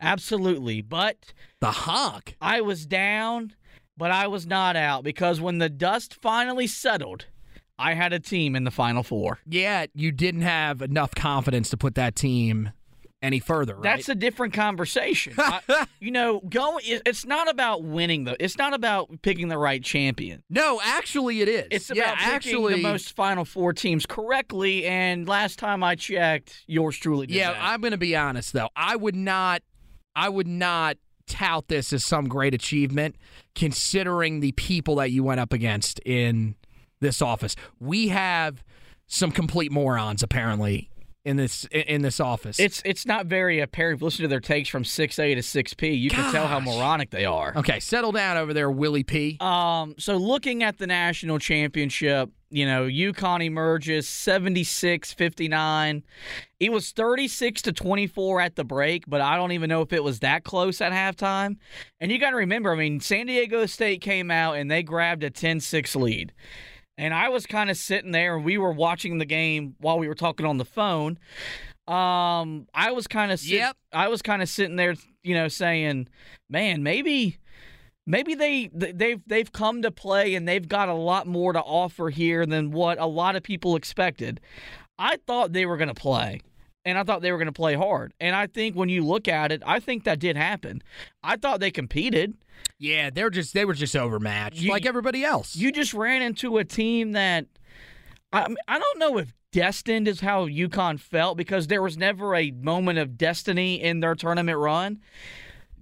[0.01, 2.35] Absolutely, but the honk.
[2.41, 3.53] I was down,
[3.97, 7.25] but I was not out because when the dust finally settled,
[7.79, 9.39] I had a team in the Final Four.
[9.47, 12.71] Yeah, you didn't have enough confidence to put that team
[13.23, 13.83] any further, right?
[13.83, 15.33] That's a different conversation.
[15.37, 16.79] I, you know, go.
[16.83, 18.35] It's not about winning though.
[18.39, 20.43] It's not about picking the right champion.
[20.49, 21.67] no, actually, it is.
[21.71, 24.85] It's yeah, about picking actually, the most Final Four teams correctly.
[24.85, 27.63] And last time I checked, yours truly did Yeah, that.
[27.63, 28.69] I'm going to be honest though.
[28.75, 29.63] I would not
[30.15, 33.15] I would not tout this as some great achievement
[33.55, 36.55] considering the people that you went up against in
[36.99, 37.55] this office.
[37.79, 38.61] We have
[39.07, 40.89] some complete morons apparently
[41.25, 42.59] in this in this office.
[42.59, 43.97] It's it's not very apparent.
[43.97, 46.47] If you listen to their takes from six A to six P, you can tell
[46.47, 47.53] how moronic they are.
[47.55, 49.37] okay, settle down over there, Willie P.
[49.39, 56.03] Um, so looking at the national championship, You know, UConn emerges 76 59.
[56.59, 60.03] It was 36 to 24 at the break, but I don't even know if it
[60.03, 61.57] was that close at halftime.
[61.99, 65.23] And you got to remember, I mean, San Diego State came out and they grabbed
[65.23, 66.33] a 10 6 lead.
[66.97, 70.07] And I was kind of sitting there and we were watching the game while we
[70.07, 71.17] were talking on the phone.
[71.87, 73.77] Um, I was kind of sit- Yep.
[73.91, 76.07] I was kind of sitting there, you know, saying,
[76.49, 77.39] "Man, maybe
[78.05, 82.09] maybe they they've they've come to play and they've got a lot more to offer
[82.09, 84.39] here than what a lot of people expected."
[84.97, 86.41] I thought they were going to play.
[86.85, 88.13] And I thought they were going to play hard.
[88.19, 90.83] And I think when you look at it, I think that did happen.
[91.23, 92.33] I thought they competed.
[92.83, 95.55] Yeah, they're just they were just overmatched You- like everybody else.
[95.55, 97.45] You just ran into a team that
[98.33, 102.51] I I don't know if destined is how UConn felt because there was never a
[102.51, 104.99] moment of destiny in their tournament run.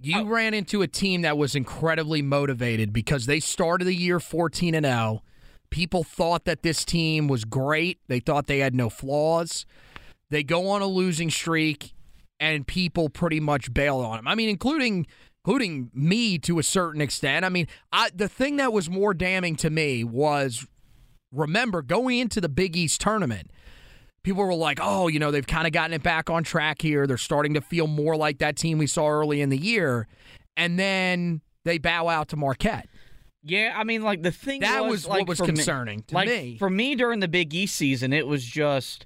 [0.00, 4.20] You uh, ran into a team that was incredibly motivated because they started the year
[4.20, 5.22] 14 and 0.
[5.70, 7.98] People thought that this team was great.
[8.06, 9.66] They thought they had no flaws.
[10.30, 11.94] They go on a losing streak
[12.38, 14.28] and people pretty much bail on them.
[14.28, 15.08] I mean including
[15.44, 17.44] including me to a certain extent.
[17.44, 20.66] I mean, I the thing that was more damning to me was
[21.32, 23.50] remember going into the Big East tournament
[24.22, 27.06] people were like, oh, you know, they've kind of gotten it back on track here.
[27.06, 30.06] They're starting to feel more like that team we saw early in the year.
[30.56, 32.88] And then they bow out to Marquette.
[33.44, 36.02] Yeah, I mean, like the thing That was, was like, what was for me- concerning
[36.04, 36.56] to like, me.
[36.58, 39.04] For me, during the Big East season, it was just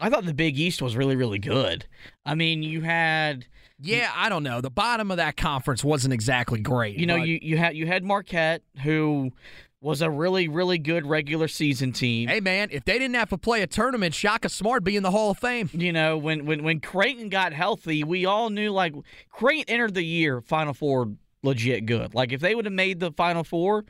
[0.00, 1.86] I thought the Big East was really, really good.
[2.24, 3.46] I mean, you had
[3.78, 4.60] Yeah, I don't know.
[4.60, 6.96] The bottom of that conference wasn't exactly great.
[6.96, 9.32] you know but- you you had you had Marquette who
[9.80, 12.28] was a really, really good regular season team.
[12.28, 15.10] Hey man, if they didn't have to play a tournament, Shaka Smart be in the
[15.10, 15.70] Hall of Fame.
[15.72, 18.94] You know, when when when Creighton got healthy, we all knew like
[19.30, 21.12] Creighton entered the year Final Four
[21.42, 22.14] legit good.
[22.14, 23.84] Like if they would have made the Final Four,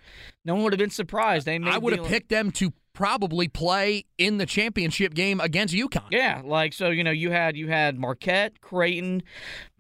[0.45, 1.47] no one would have been surprised.
[1.47, 5.75] They made I would have picked them to probably play in the championship game against
[5.75, 6.07] UConn.
[6.11, 9.23] Yeah, like so, you know, you had you had Marquette, Creighton,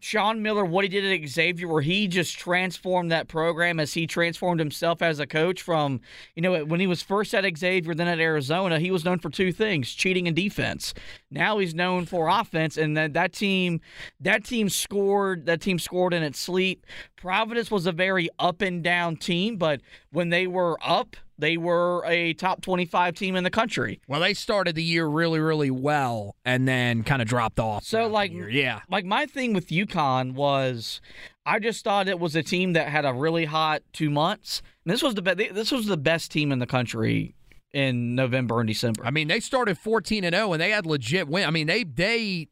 [0.00, 4.06] Sean Miller, what he did at Xavier, where he just transformed that program as he
[4.06, 6.02] transformed himself as a coach from,
[6.34, 9.30] you know, when he was first at Xavier, then at Arizona, he was known for
[9.30, 10.92] two things: cheating and defense.
[11.30, 13.80] Now he's known for offense, and that that team,
[14.20, 15.46] that team scored.
[15.46, 16.84] That team scored in its sleep.
[17.16, 19.80] Providence was a very up and down team, but
[20.12, 21.16] when they were up.
[21.38, 24.00] They were a top 25 team in the country.
[24.08, 27.84] Well, they started the year really, really well and then kind of dropped off.
[27.84, 28.80] So like yeah.
[28.88, 31.00] like my thing with UConn was
[31.44, 34.62] I just thought it was a team that had a really hot 2 months.
[34.84, 37.34] And this was the be- this was the best team in the country
[37.72, 39.04] in November and December.
[39.04, 41.46] I mean, they started 14 and 0 and they had legit win.
[41.46, 42.48] I mean, they they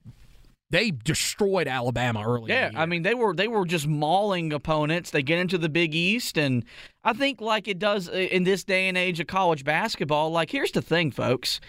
[0.74, 2.50] they destroyed Alabama early.
[2.50, 2.72] yeah.
[2.74, 5.10] I mean they were they were just mauling opponents.
[5.10, 6.64] They get into the Big East and
[7.04, 10.50] I think like it does uh, in this day and age of college basketball, like
[10.50, 11.60] here's the thing folks.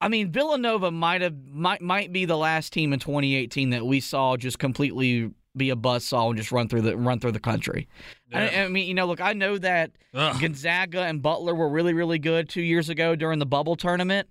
[0.00, 3.98] I mean, Villanova might have might might be the last team in 2018 that we
[3.98, 7.88] saw just completely be a buzzsaw and just run through the run through the country.
[8.32, 10.40] I, I mean, you know, look, I know that Ugh.
[10.40, 14.30] Gonzaga and Butler were really really good two years ago during the bubble tournament,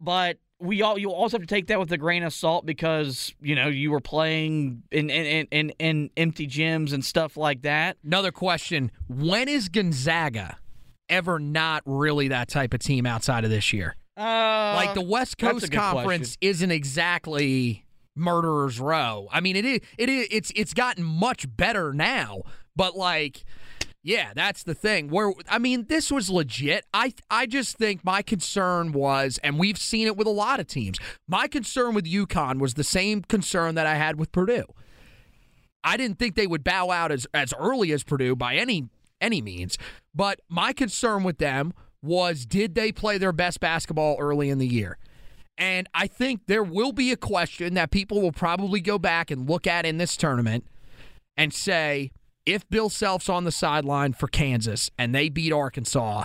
[0.00, 3.34] but we all you also have to take that with a grain of salt because
[3.40, 7.96] you know you were playing in in, in, in, empty gyms and stuff like that.
[8.04, 10.58] Another question: When is Gonzaga
[11.08, 13.96] ever not really that type of team outside of this year?
[14.16, 16.38] Uh, like the West Coast Conference question.
[16.40, 17.84] isn't exactly
[18.16, 19.28] murderers row.
[19.30, 19.80] I mean, it is.
[19.96, 20.28] It is.
[20.30, 22.42] It's it's gotten much better now,
[22.74, 23.44] but like.
[24.02, 25.08] Yeah, that's the thing.
[25.08, 26.84] Where I mean, this was legit.
[26.94, 30.66] I I just think my concern was, and we've seen it with a lot of
[30.66, 30.98] teams.
[31.26, 34.64] My concern with UConn was the same concern that I had with Purdue.
[35.82, 38.88] I didn't think they would bow out as as early as Purdue by any
[39.20, 39.76] any means,
[40.14, 44.66] but my concern with them was did they play their best basketball early in the
[44.66, 44.96] year?
[45.56, 49.50] And I think there will be a question that people will probably go back and
[49.50, 50.64] look at in this tournament
[51.36, 52.12] and say,
[52.48, 56.24] if Bill Self's on the sideline for Kansas and they beat Arkansas,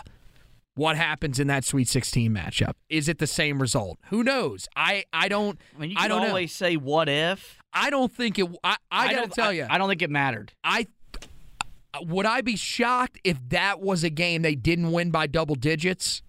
[0.75, 2.73] what happens in that Sweet 16 matchup?
[2.89, 3.99] Is it the same result?
[4.09, 4.67] Who knows?
[4.75, 6.29] I I don't I mean, you I don't know.
[6.29, 7.59] always say what if.
[7.73, 8.47] I don't think it.
[8.63, 10.53] I, I, gotta don't- tell I- you, I don't think it mattered.
[10.63, 10.87] I
[12.01, 16.23] would I be shocked if that was a game they didn't win by double digits?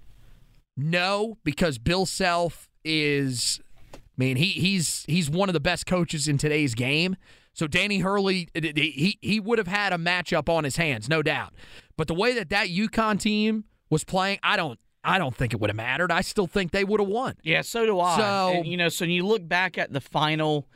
[0.77, 3.61] No, because Bill Self is
[3.95, 7.17] I mean, he he's he's one of the best coaches in today's game.
[7.55, 11.55] So Danny Hurley he he would have had a matchup on his hands, no doubt.
[11.97, 15.61] But the way that that UConn team was playing, I don't I don't think it
[15.61, 16.11] would have mattered.
[16.11, 17.37] I still think they would have won.
[17.43, 18.17] Yeah, so do I.
[18.17, 20.67] So- And, you know, so when you look back at the final,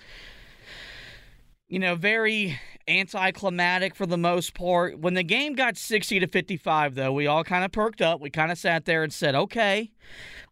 [1.68, 4.98] you know, very anticlimactic for the most part.
[4.98, 8.20] When the game got 60 to 55, though, we all kind of perked up.
[8.20, 9.90] We kind of sat there and said, okay.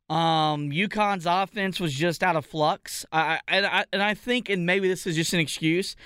[0.09, 3.04] Um, UConn's offense was just out of flux.
[3.11, 5.96] I, and I and I think, and maybe this is just an excuse.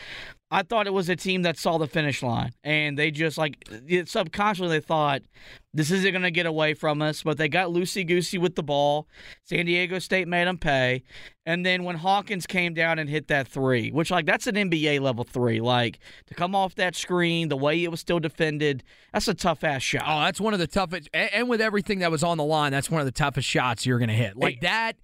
[0.53, 3.68] I thought it was a team that saw the finish line, and they just like
[4.07, 5.22] subconsciously they thought
[5.72, 7.22] this isn't going to get away from us.
[7.22, 9.07] But they got loosey goosey with the ball.
[9.44, 11.05] San Diego State made them pay,
[11.46, 15.01] and then when Hawkins came down and hit that three, which like that's an NBA
[15.01, 18.82] level three, like to come off that screen, the way it was still defended,
[19.12, 20.03] that's a tough ass shot.
[20.05, 22.72] Oh, that's one of the toughest, and, and with everything that was on the line,
[22.72, 24.36] that's one of the toughest shots you're going to hit.
[24.36, 24.96] Like that,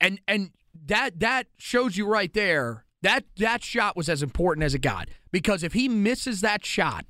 [0.00, 0.52] and and
[0.86, 5.08] that that shows you right there that that shot was as important as it got.
[5.30, 7.04] Because if he misses that shot,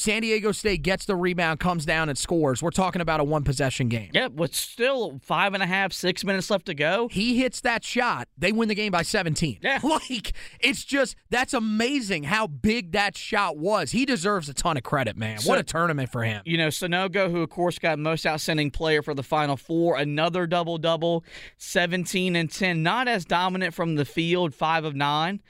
[0.00, 2.62] San Diego State gets the rebound, comes down and scores.
[2.62, 4.08] We're talking about a one possession game.
[4.14, 7.08] Yep, with still five and a half, six minutes left to go.
[7.08, 9.58] He hits that shot, they win the game by 17.
[9.60, 9.78] Yeah.
[9.90, 13.90] Like, it's just, that's amazing how big that shot was.
[13.90, 15.38] He deserves a ton of credit, man.
[15.40, 16.40] So- what a tournament for him.
[16.46, 20.46] You know, Sanogo, who of course got most outstanding player for the Final Four, another
[20.46, 21.24] double double,
[21.58, 22.82] 17 and 10.
[22.82, 25.40] Not as dominant from the field, five of nine,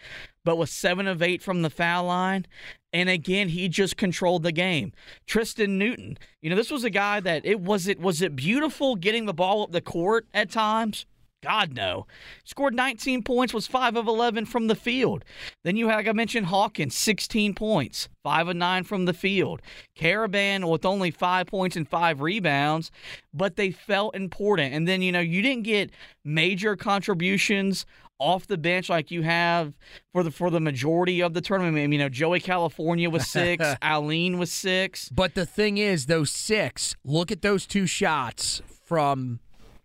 [0.45, 2.47] but with seven of eight from the foul line.
[2.93, 4.93] And again, he just controlled the game.
[5.26, 8.97] Tristan Newton, you know, this was a guy that it was it was it beautiful
[8.97, 11.07] getting the ball up the court at times.
[11.43, 12.07] God no.
[12.45, 15.24] Scored 19 points, was 5 of 11 from the field.
[15.64, 19.62] Then you had, like I mentioned, Hawkins, 16 points, 5 of 9 from the field.
[19.99, 22.91] Karaban with only 5 points and 5 rebounds,
[23.32, 24.74] but they felt important.
[24.74, 25.91] And then, you know, you didn't get
[26.24, 27.86] major contributions
[28.21, 29.77] off the bench like you have
[30.12, 31.77] for the for the majority of the tournament.
[31.77, 35.09] I mean, you know, Joey Calcaterra was 6, Aline was 6.
[35.09, 39.41] But the thing is, those six, look at those two shots from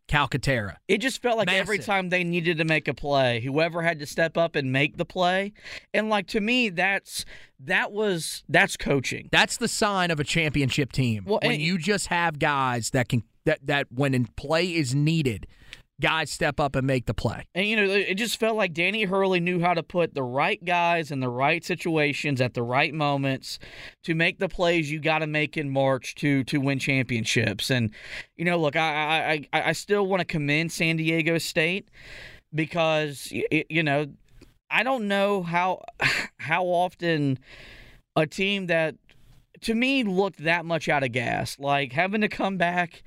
[0.07, 0.75] Calcaterra.
[0.87, 4.05] It just felt like every time they needed to make a play, whoever had to
[4.05, 5.53] step up and make the play.
[5.93, 7.25] And like to me, that's
[7.59, 9.29] that was that's coaching.
[9.31, 11.23] That's the sign of a championship team.
[11.25, 14.93] Well, when and- you just have guys that can that that when in play is
[14.93, 15.47] needed,
[16.01, 17.45] guys step up and make the play.
[17.55, 20.63] And you know, it just felt like Danny Hurley knew how to put the right
[20.63, 23.59] guys in the right situations at the right moments
[24.03, 27.69] to make the plays you got to make in March to to win championships.
[27.69, 27.91] And
[28.35, 31.87] you know, look, I I I, still want to commend San Diego State
[32.53, 34.07] because you know,
[34.69, 35.83] I don't know how
[36.39, 37.39] how often
[38.15, 38.95] a team that
[39.61, 43.03] to me looked that much out of gas, like having to come back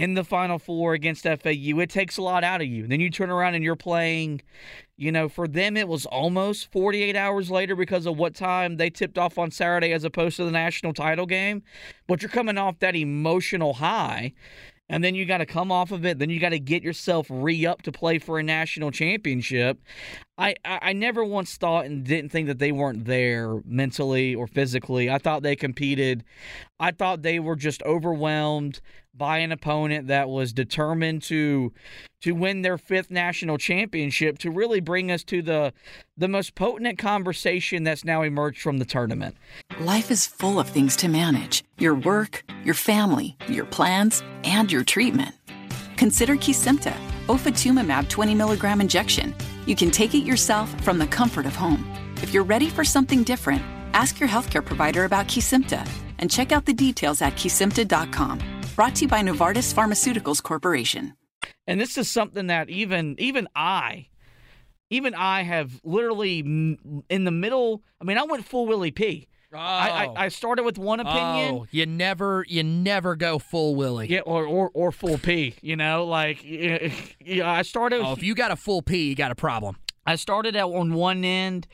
[0.00, 2.86] in the final four against FAU, it takes a lot out of you.
[2.86, 4.40] Then you turn around and you're playing,
[4.96, 8.88] you know, for them it was almost 48 hours later because of what time they
[8.88, 11.62] tipped off on Saturday as opposed to the national title game.
[12.06, 14.32] But you're coming off that emotional high.
[14.88, 16.18] And then you got to come off of it.
[16.18, 19.78] Then you got to get yourself re up to play for a national championship.
[20.36, 24.48] I, I, I never once thought and didn't think that they weren't there mentally or
[24.48, 25.08] physically.
[25.08, 26.24] I thought they competed.
[26.80, 28.80] I thought they were just overwhelmed
[29.14, 31.72] by an opponent that was determined to
[32.22, 35.72] to win their fifth national championship to really bring us to the
[36.16, 39.36] the most potent conversation that's now emerged from the tournament.
[39.80, 44.84] Life is full of things to manage your work, your family, your plans, and your
[44.84, 45.34] treatment.
[45.96, 46.94] Consider Kesimpta,
[47.26, 49.34] ofatumumab 20 milligram injection.
[49.66, 51.86] You can take it yourself from the comfort of home.
[52.22, 55.86] If you're ready for something different, ask your healthcare provider about Kesimpta
[56.18, 58.59] and check out the details at kesimpta.com.
[58.80, 61.12] Brought to you by Novartis Pharmaceuticals Corporation.
[61.66, 64.08] And this is something that even even I
[64.88, 67.82] even I have literally in the middle.
[68.00, 69.28] I mean, I went full Willie P.
[69.52, 70.14] I, I, oh.
[70.16, 71.56] I started with one opinion.
[71.56, 74.08] Oh, you never you never go full Willie.
[74.08, 75.56] Yeah, or, or or full P.
[75.60, 78.00] You know, like yeah, I started.
[78.00, 79.76] Oh, if you got a full P, you got a problem.
[80.06, 81.66] I started out on one end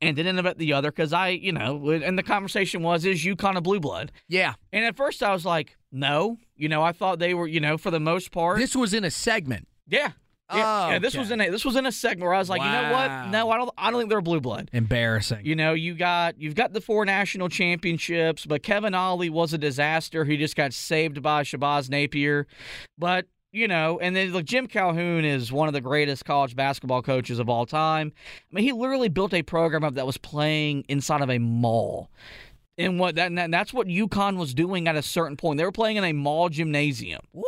[0.00, 3.56] and up at the other because I, you know, and the conversation was, is UConn
[3.56, 4.12] a blue blood?
[4.28, 4.54] Yeah.
[4.72, 6.38] And at first I was like, no.
[6.56, 8.58] You know, I thought they were, you know, for the most part.
[8.58, 9.68] This was in a segment.
[9.86, 10.12] yeah.
[10.50, 12.48] Yeah, Oh, yeah, this was in a this was in a segment where I was
[12.48, 13.28] like, you know what?
[13.28, 13.70] No, I don't.
[13.76, 14.70] I don't think they're blue blood.
[14.72, 15.44] Embarrassing.
[15.44, 19.58] You know, you got you've got the four national championships, but Kevin Ollie was a
[19.58, 20.24] disaster.
[20.24, 22.46] He just got saved by Shabazz Napier.
[22.96, 27.02] But you know, and then look, Jim Calhoun is one of the greatest college basketball
[27.02, 28.12] coaches of all time.
[28.16, 32.10] I mean, he literally built a program up that was playing inside of a mall.
[32.76, 35.58] And what that and that's what UConn was doing at a certain point.
[35.58, 37.22] They were playing in a mall gymnasium.
[37.32, 37.42] Woo!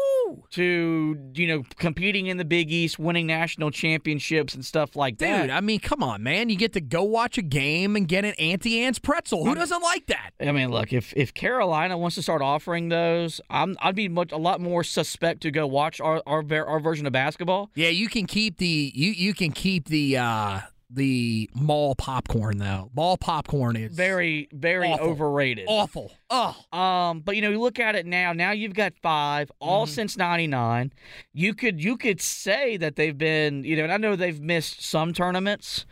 [0.50, 5.42] To you know, competing in the Big East, winning national championships and stuff like that.
[5.42, 6.48] Dude, I mean, come on, man.
[6.48, 9.44] You get to go watch a game and get an Auntie Anne's pretzel.
[9.44, 10.30] Who doesn't like that?
[10.40, 14.32] I mean, look, if if Carolina wants to start offering those, I'm I'd be much
[14.32, 17.70] a lot more suspect to go watch our our our version of basketball.
[17.74, 20.60] Yeah, you can keep the you you can keep the uh
[20.92, 22.90] the mall popcorn though.
[22.94, 25.06] Mall popcorn is Very, very Awful.
[25.08, 25.66] overrated.
[25.68, 26.12] awful.
[26.28, 28.32] Oh, Um, but you know, you look at it now.
[28.32, 29.92] Now you've got five, all Mm-hmm.
[29.94, 30.92] since '99.
[31.32, 34.82] You could you could say that they've been, you know, and I know they've missed
[34.82, 35.86] some tournaments,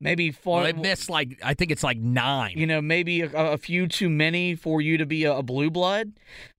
[0.00, 0.62] maybe four.
[0.62, 2.54] well, they missed like I think it's like nine.
[2.56, 5.70] you know, maybe a, a few too many for you to be a, a blue
[5.70, 6.12] blood.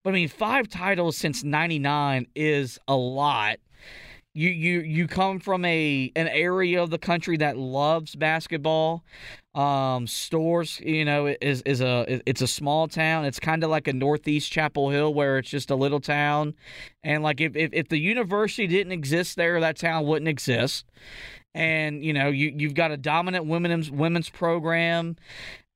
[0.03, 3.57] But I mean, five titles since '99 is a lot.
[4.33, 9.03] You you you come from a an area of the country that loves basketball.
[9.53, 13.25] Um, stores, you know, is is a it's a small town.
[13.25, 16.53] It's kind of like a northeast Chapel Hill where it's just a little town,
[17.03, 20.85] and like if if, if the university didn't exist there, that town wouldn't exist.
[21.53, 25.17] And you know, you you've got a dominant women's women's program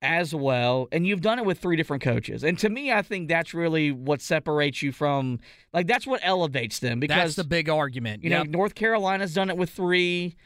[0.02, 2.44] as well, and you've done it with three different coaches.
[2.44, 5.40] And to me, I think that's really what separates you from
[5.72, 8.22] like that's what elevates them because That's the big argument.
[8.22, 10.36] you know North Carolina's done it with three,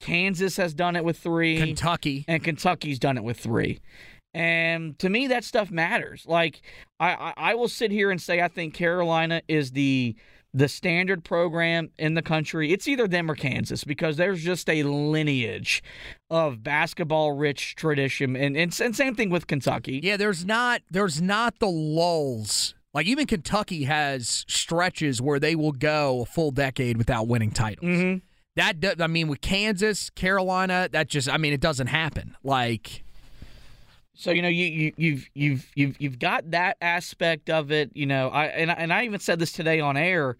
[0.00, 2.24] Kansas has done it with three, Kentucky.
[2.28, 3.80] and Kentucky's done it with three.
[4.34, 6.24] And to me, that stuff matters.
[6.26, 6.62] Like
[6.98, 10.16] I, I, I will sit here and say I think Carolina is the
[10.54, 12.72] the standard program in the country.
[12.72, 15.82] It's either them or Kansas because there's just a lineage
[16.30, 20.00] of basketball rich tradition, and, and and same thing with Kentucky.
[20.02, 22.74] Yeah, there's not there's not the lulls.
[22.94, 27.86] Like even Kentucky has stretches where they will go a full decade without winning titles.
[27.86, 28.22] Mhm.
[28.56, 32.36] That I mean, with Kansas, Carolina, that just I mean, it doesn't happen.
[32.44, 33.04] Like
[34.14, 37.90] So you know you, you you've you've you've you've got that aspect of it.
[37.94, 40.36] You know, I and I, and I even said this today on air.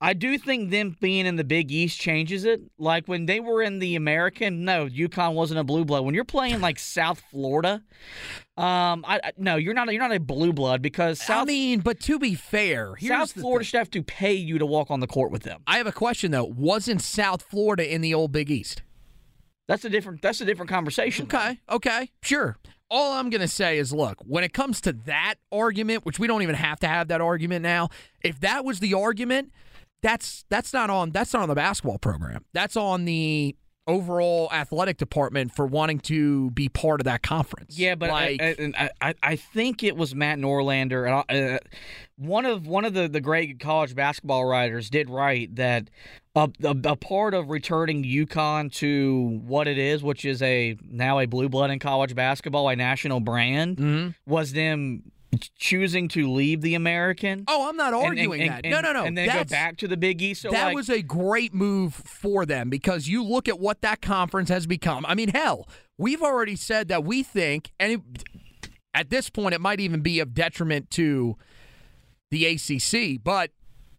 [0.00, 2.60] I do think them being in the Big East changes it.
[2.78, 6.04] Like when they were in the American, no, UConn wasn't a blue blood.
[6.04, 7.82] When you're playing like South Florida,
[8.56, 9.92] um, I, I no, you're not.
[9.92, 13.64] You're not a blue blood because I mean, but to be fair, here's South Florida
[13.64, 15.62] should have to pay you to walk on the court with them.
[15.66, 16.44] I have a question though.
[16.44, 18.82] Wasn't South Florida in the old Big East?
[19.66, 20.22] That's a different.
[20.22, 21.24] That's a different conversation.
[21.24, 22.56] Okay, okay, sure.
[22.90, 26.26] All I'm going to say is look, when it comes to that argument, which we
[26.26, 27.88] don't even have to have that argument now,
[28.22, 29.52] if that was the argument,
[30.02, 32.44] that's that's not on that's not on the basketball program.
[32.52, 37.78] That's on the overall athletic department for wanting to be part of that conference.
[37.78, 41.06] Yeah, but like I, I, and I, I- I think it was Matt Norlander.
[41.06, 41.58] And I- uh,
[42.16, 45.88] one of one of the, the great college basketball writers did write that
[46.38, 51.18] a, a, a part of returning UConn to what it is, which is a now
[51.18, 54.14] a blue blood in college basketball, a national brand, Mhm.
[54.26, 55.10] was them
[55.58, 57.44] choosing to leave the American.
[57.48, 58.60] Oh, I'm not and- and- arguing and- that.
[58.64, 59.04] and- no, no, no.
[59.04, 60.40] And then go back to the Big East.
[60.42, 64.00] So that like, was a great move for them because you look at what that
[64.00, 65.04] conference has become.
[65.06, 65.68] I mean, hell,
[65.98, 68.00] we've already said that we think, and it,
[68.94, 71.36] at this point, it might even be of detriment to
[72.30, 73.50] the ACC, but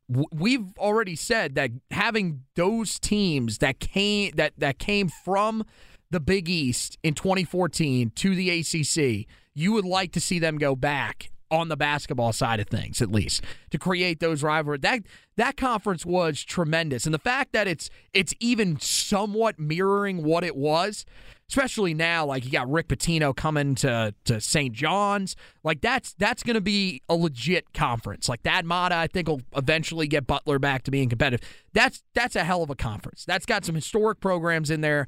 [0.10, 5.64] we've already said that having those teams that came that that came from
[6.12, 10.76] the Big East in 2014 to the ACC, you would like to see them go
[10.76, 14.82] back on the basketball side of things at least to create those rivalries.
[14.82, 15.02] That
[15.36, 20.56] that conference was tremendous, and the fact that it's it's even somewhat mirroring what it
[20.56, 21.06] was,
[21.50, 24.74] especially now, like you got Rick Pitino coming to to St.
[24.74, 28.30] John's, like that's that's going to be a legit conference.
[28.30, 31.48] Like Thad Matta, I think will eventually get Butler back to being competitive.
[31.74, 33.26] That's that's a hell of a conference.
[33.26, 35.08] That's got some historic programs in there.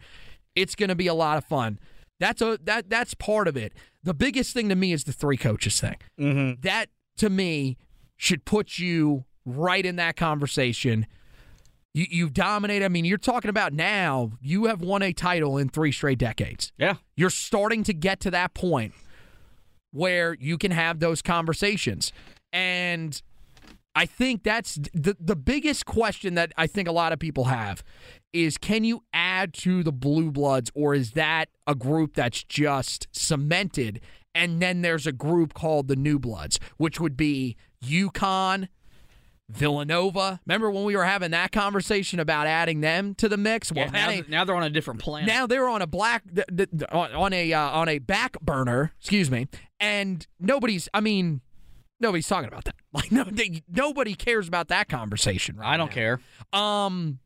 [0.56, 1.80] It's going to be a lot of fun.
[2.20, 3.74] That's a that that's part of it.
[4.04, 5.98] The biggest thing to me is the three coaches thing.
[6.20, 6.62] Mhm.
[6.62, 7.78] That to me
[8.18, 11.08] should put you right in that conversation.
[11.94, 12.86] You you've dominated.
[12.86, 14.32] I mean, you're talking about now.
[14.42, 16.72] You have won a title in three straight decades.
[16.78, 16.96] yeah.
[17.16, 18.94] You're starting to get to that point
[19.92, 22.14] where you can have those conversations.
[22.54, 23.22] And
[23.94, 27.84] I think that's the the biggest question that I think a lot of people have
[28.32, 33.08] is can you add to the blue bloods or is that a group that's just
[33.12, 34.00] cemented
[34.34, 38.70] and then there's a group called the new bloods which would be UConn
[39.52, 40.40] Villanova.
[40.46, 43.72] Remember when we were having that conversation about adding them to the mix?
[43.72, 45.28] Well, Yeah, now, now they're on a different planet.
[45.28, 46.24] now they're on a black
[46.92, 49.48] on a uh, on a back burner, excuse me,
[49.80, 50.88] and nobody's.
[50.94, 51.42] I mean,
[52.00, 52.76] nobody's talking about that.
[52.94, 55.56] Like no, they, nobody cares about that conversation.
[55.56, 55.94] Right I don't now.
[55.94, 56.20] care.
[56.52, 57.20] Um,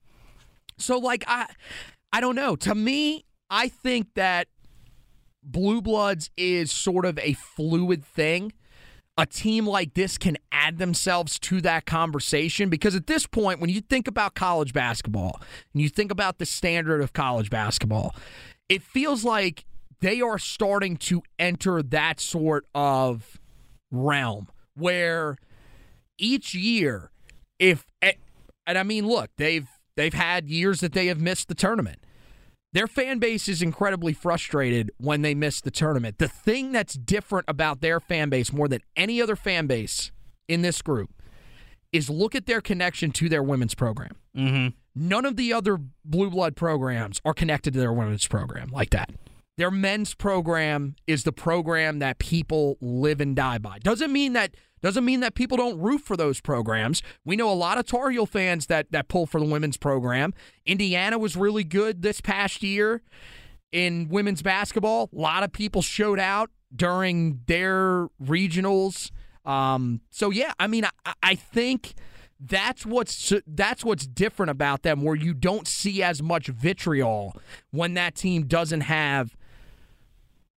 [0.77, 1.47] so like I,
[2.13, 2.55] I don't know.
[2.57, 4.47] To me, I think that
[5.41, 8.53] Blue Bloods is sort of a fluid thing.
[9.17, 13.69] A team like this can add themselves to that conversation because at this point, when
[13.69, 15.39] you think about college basketball
[15.73, 18.13] and you think about the standard of college basketball,
[18.67, 19.63] it feels like
[20.01, 23.39] they are starting to enter that sort of
[23.89, 25.37] realm where
[26.17, 27.09] each year,
[27.57, 27.85] if
[28.67, 32.04] and I mean, look, they've they've had years that they have missed the tournament.
[32.75, 36.17] Their fan base is incredibly frustrated when they miss the tournament.
[36.17, 40.11] The thing that's different about their fan base more than any other fan base
[40.49, 41.09] in this group
[41.93, 44.17] is look at their connection to their women's program.
[44.35, 44.75] Mm-hmm.
[44.93, 49.09] None of the other blue blood programs are connected to their women's program like that.
[49.57, 53.79] Their men's program is the program that people live and die by.
[53.79, 57.01] Doesn't mean that doesn't mean that people don't root for those programs.
[57.23, 60.33] We know a lot of Tar Heel fans that that pull for the women's program.
[60.65, 63.01] Indiana was really good this past year
[63.71, 65.09] in women's basketball.
[65.11, 69.11] A lot of people showed out during their regionals.
[69.45, 71.93] Um, so yeah, I mean, I, I think
[72.39, 77.33] that's what's that's what's different about them, where you don't see as much vitriol
[77.71, 79.35] when that team doesn't have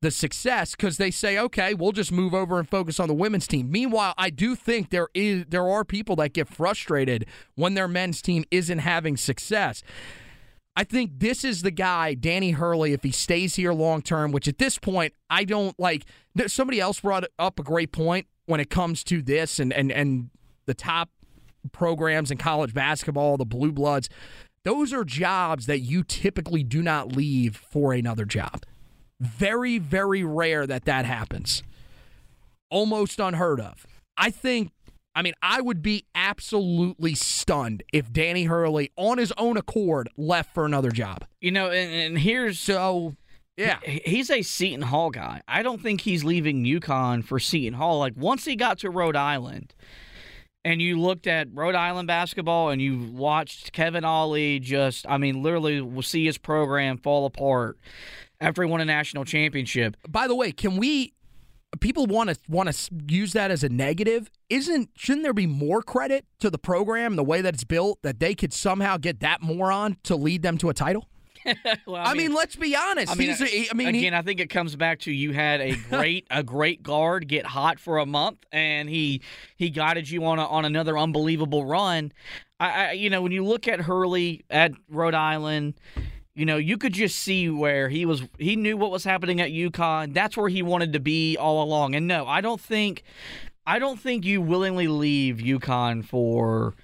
[0.01, 3.46] the success because they say, okay, we'll just move over and focus on the women's
[3.46, 3.70] team.
[3.70, 7.26] Meanwhile, I do think there is there are people that get frustrated
[7.57, 9.82] when their men's team isn't having success.
[10.76, 14.46] I think this is the guy, Danny Hurley, if he stays here long term, which
[14.46, 16.05] at this point, I don't like.
[16.46, 20.30] Somebody else brought up a great point when it comes to this and, and, and
[20.66, 21.11] the top
[21.72, 24.09] programs in college basketball, the Blue Bloods.
[24.62, 28.62] Those are jobs that you typically do not leave for another job.
[29.20, 31.62] Very, very rare that that happens.
[32.70, 33.86] Almost unheard of.
[34.16, 34.70] I think,
[35.14, 40.54] I mean, I would be absolutely stunned if Danny Hurley, on his own accord, left
[40.54, 41.24] for another job.
[41.40, 43.16] You know, and, and here's so.
[43.56, 45.42] Yeah, he's a Seton Hall guy.
[45.48, 47.98] I don't think he's leaving UConn for Seton Hall.
[47.98, 49.74] Like once he got to Rhode Island,
[50.64, 55.42] and you looked at Rhode Island basketball and you watched Kevin Ollie just, I mean,
[55.42, 57.78] literally see his program fall apart
[58.41, 59.97] after he won a national championship.
[60.09, 61.14] By the way, can we?
[61.80, 64.30] People want to want to use that as a negative.
[64.49, 68.20] Isn't shouldn't there be more credit to the program, the way that it's built, that
[68.20, 71.09] they could somehow get that moron to lead them to a title?
[71.86, 73.12] well, I, mean, let's be honest.
[73.12, 75.61] I mean, a- I mean, he- again, I think it comes back to you had
[75.61, 79.22] a great a great guard get hot for a month, and he
[79.57, 82.12] he guided you on a, on another unbelievable run.
[82.59, 85.74] I, I you know when you look at Hurley at Rhode Island.
[86.39, 88.22] You know, you could just see where he was.
[88.39, 90.14] He knew what was happening at UConn.
[90.14, 91.97] That's where he wanted to be all along.
[91.97, 93.03] And no, I don't think,
[93.66, 96.76] I don't think you willingly leave UConn for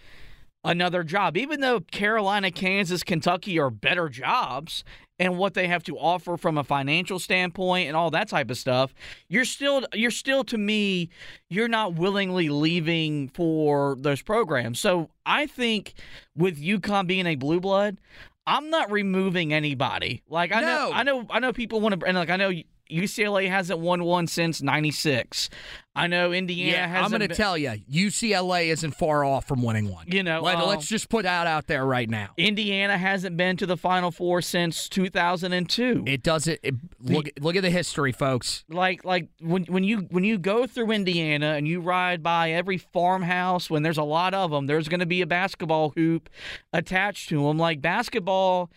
[0.64, 4.82] another job, even though Carolina, Kansas, Kentucky are better jobs
[5.20, 8.58] and what they have to offer from a financial standpoint and all that type of
[8.58, 8.92] stuff.
[9.28, 11.10] You're still, you're still to me,
[11.48, 14.80] you're not willingly leaving for those programs.
[14.80, 15.94] So I think
[16.34, 17.98] with UConn being a blue blood,
[18.46, 20.22] I'm not removing anybody.
[20.28, 22.52] Like I know, I know, I know people want to, and like I know.
[22.94, 25.50] UCLA hasn't won one since '96.
[25.96, 27.04] I know Indiana yeah, hasn't.
[27.04, 30.06] I'm going to been- tell you, UCLA isn't far off from winning one.
[30.08, 32.30] You know, Let, um, us just put that out there right now.
[32.36, 36.02] Indiana hasn't been to the Final Four since 2002.
[36.06, 36.58] It doesn't.
[36.64, 38.64] It, look, look at the history, folks.
[38.68, 42.78] like like when when you when you go through Indiana and you ride by every
[42.78, 46.28] farmhouse when there's a lot of them there's going to be a basketball hoop
[46.72, 48.68] attached to them like basketball ba-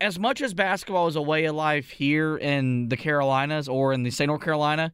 [0.00, 4.02] as much as basketball is a way of life here in the Carolinas or in
[4.02, 4.92] the state North Carolina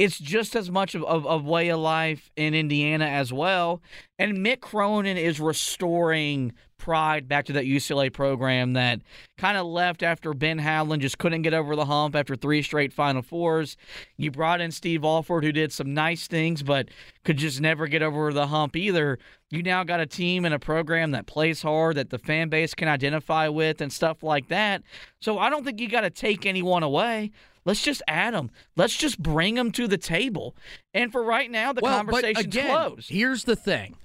[0.00, 3.82] it's just as much of, of, of way of life in Indiana as well.
[4.18, 9.00] And Mick Cronin is restoring pride back to that UCLA program that
[9.38, 12.92] kind of left after Ben Howland just couldn't get over the hump after three straight
[12.92, 13.76] Final Fours.
[14.16, 16.88] You brought in Steve Alford, who did some nice things, but
[17.24, 19.18] could just never get over the hump either.
[19.50, 22.74] You now got a team and a program that plays hard, that the fan base
[22.74, 24.82] can identify with, and stuff like that.
[25.20, 27.30] So I don't think you got to take anyone away.
[27.64, 28.50] Let's just add them.
[28.76, 30.56] Let's just bring them to the table.
[30.94, 33.10] And for right now, the well, conversation's again, closed.
[33.10, 33.96] here's the thing: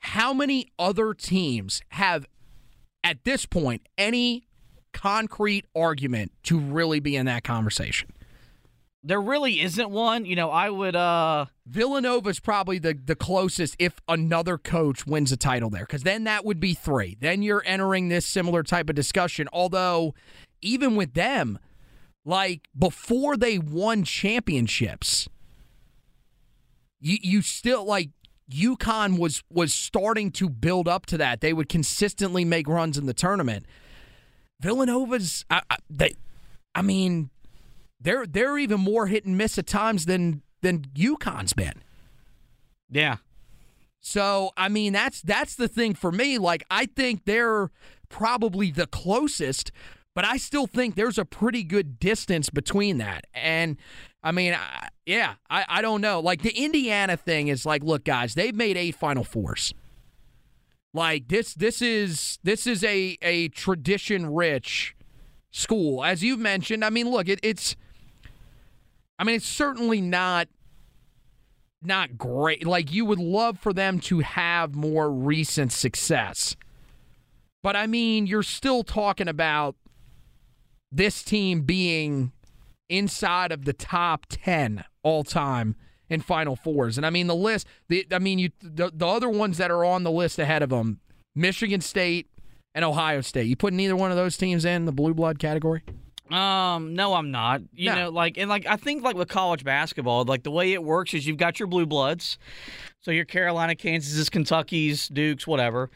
[0.00, 2.26] how many other teams have,
[3.04, 4.48] at this point, any
[4.92, 8.10] concrete argument to really be in that conversation?
[9.02, 10.26] There really isn't one.
[10.26, 10.94] You know, I would.
[10.94, 16.24] uh Villanova's probably the, the closest if another coach wins a title there, because then
[16.24, 17.16] that would be three.
[17.18, 19.48] Then you're entering this similar type of discussion.
[19.52, 20.14] Although,
[20.60, 21.58] even with them,
[22.26, 25.28] like before they won championships,
[27.00, 28.10] you you still like
[28.50, 31.40] UConn was was starting to build up to that.
[31.40, 33.66] They would consistently make runs in the tournament.
[34.60, 36.14] Villanova's, I, I, they,
[36.74, 37.30] I mean,
[38.00, 41.82] they're they're even more hit and miss at times than than UConn's been.
[42.90, 43.16] Yeah.
[44.00, 46.38] So I mean that's that's the thing for me.
[46.38, 47.70] Like I think they're
[48.08, 49.70] probably the closest,
[50.14, 53.26] but I still think there's a pretty good distance between that.
[53.34, 53.76] And
[54.22, 56.20] I mean, I, yeah, I, I don't know.
[56.20, 59.74] Like the Indiana thing is like, look, guys, they've made eight Final Fours.
[60.92, 64.96] Like this, this is this is a a tradition rich
[65.52, 66.04] school.
[66.04, 67.76] As you've mentioned, I mean, look, it, it's
[69.18, 70.48] I mean, it's certainly not
[71.82, 72.66] not great.
[72.66, 76.56] Like you would love for them to have more recent success.
[77.62, 79.76] But I mean, you're still talking about
[80.90, 82.32] this team being
[82.90, 85.76] inside of the top 10 all time
[86.08, 86.96] in Final Fours.
[86.96, 89.84] And I mean, the list, the, I mean, you the, the other ones that are
[89.84, 91.00] on the list ahead of them
[91.34, 92.28] Michigan State
[92.74, 93.46] and Ohio State.
[93.46, 95.82] You putting either one of those teams in the blue blood category?
[96.30, 97.62] Um, no, I'm not.
[97.72, 97.94] You No.
[97.96, 101.12] know, like and like I think like with college basketball, like the way it works
[101.14, 102.38] is you've got your blue bloods.
[103.00, 105.90] So your Carolina, Kansas, Kentucky's, Dukes, whatever.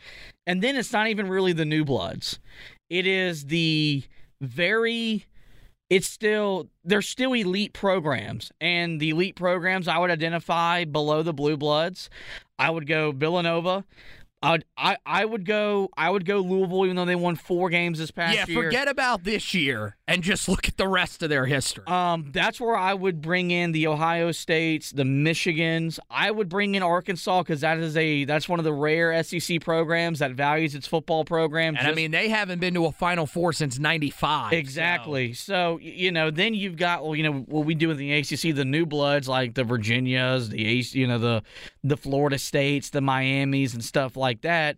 [0.47, 2.41] And then it's not even really the new bloods.
[2.91, 4.03] It is the
[4.41, 5.27] very
[5.91, 8.53] it's still they're still elite programs.
[8.61, 12.11] And the elite programs I would identify below the blue bloods.
[12.59, 13.85] I would go Villanova.
[14.77, 18.11] I I would go I would go Louisville even though they won four games this
[18.11, 18.63] past yeah, year.
[18.63, 21.87] forget about this year and just look at the rest of their history.
[21.87, 25.99] Um, that's where I would bring in the Ohio States, the Michigans.
[26.11, 29.61] I would bring in Arkansas because that is a that's one of the rare SEC
[29.61, 31.77] programs that values its football program.
[31.77, 34.53] and I mean, they haven't been to a Final Four since '95.
[34.53, 35.33] Exactly.
[35.33, 35.81] So.
[35.83, 38.55] y- you know, then you've got well, you know, what we do in the ACC,
[38.55, 41.43] the new bloods like the Virginias, the you know, the
[41.83, 44.77] the Florida States, the Miamis, and stuff like that.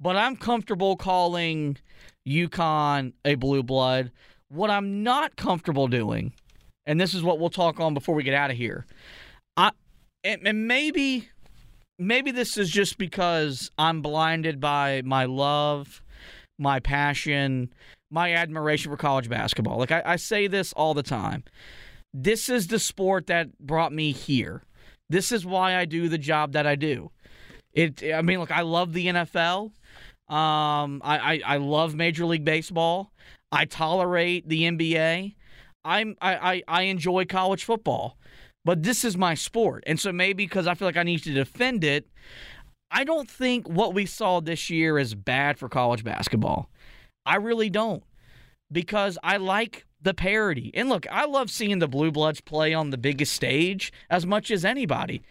[0.00, 1.76] But I'm comfortable calling
[2.26, 4.10] UConn a blue blood.
[4.48, 6.32] What I'm not comfortable doing,
[6.86, 8.86] and this is what we'll talk on before we get out of here.
[9.56, 9.70] I
[10.24, 11.28] and, and maybe
[11.98, 16.02] maybe this is just because I'm blinded by my love,
[16.58, 17.72] my passion,
[18.10, 19.78] my admiration for college basketball.
[19.78, 21.44] Like I, I say this all the time.
[22.12, 24.62] This is the sport that brought me here.
[25.08, 27.10] This is why I do the job that I do.
[27.72, 28.02] It.
[28.12, 29.72] I mean, look, I love the NFL.
[30.28, 33.12] Um, I, I, I love Major League Baseball.
[33.50, 35.34] I tolerate the NBA.
[35.84, 38.16] I'm I, I, I enjoy college football.
[38.64, 39.84] But this is my sport.
[39.86, 42.06] And so maybe because I feel like I need to defend it,
[42.90, 46.68] I don't think what we saw this year is bad for college basketball.
[47.24, 48.02] I really don't.
[48.70, 50.70] Because I like the parody.
[50.74, 54.50] And look, I love seeing the Blue Bloods play on the biggest stage as much
[54.50, 55.22] as anybody.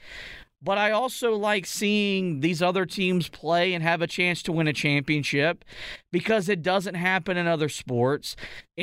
[0.61, 4.67] But I also like seeing these other teams play and have a chance to win
[4.67, 5.63] a championship
[6.11, 8.35] because it doesn't happen in other sports.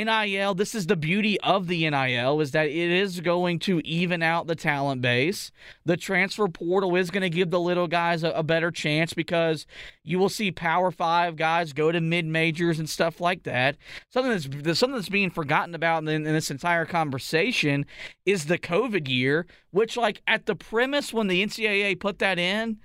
[0.05, 4.23] NIL, this is the beauty of the NIL is that it is going to even
[4.23, 5.51] out the talent base.
[5.85, 9.67] The transfer portal is going to give the little guys a, a better chance because
[10.05, 13.77] you will see Power 5 guys go to mid majors and stuff like that.
[14.11, 17.87] Something that's something that's being forgotten about in, in this entire conversation
[18.27, 22.79] is the COVID year, which like at the premise when the NCAA put that in,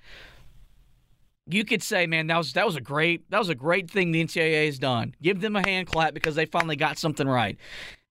[1.47, 4.11] you could say, man, that was that was a great that was a great thing
[4.11, 5.15] the NCAA has done.
[5.21, 7.57] Give them a hand clap because they finally got something right.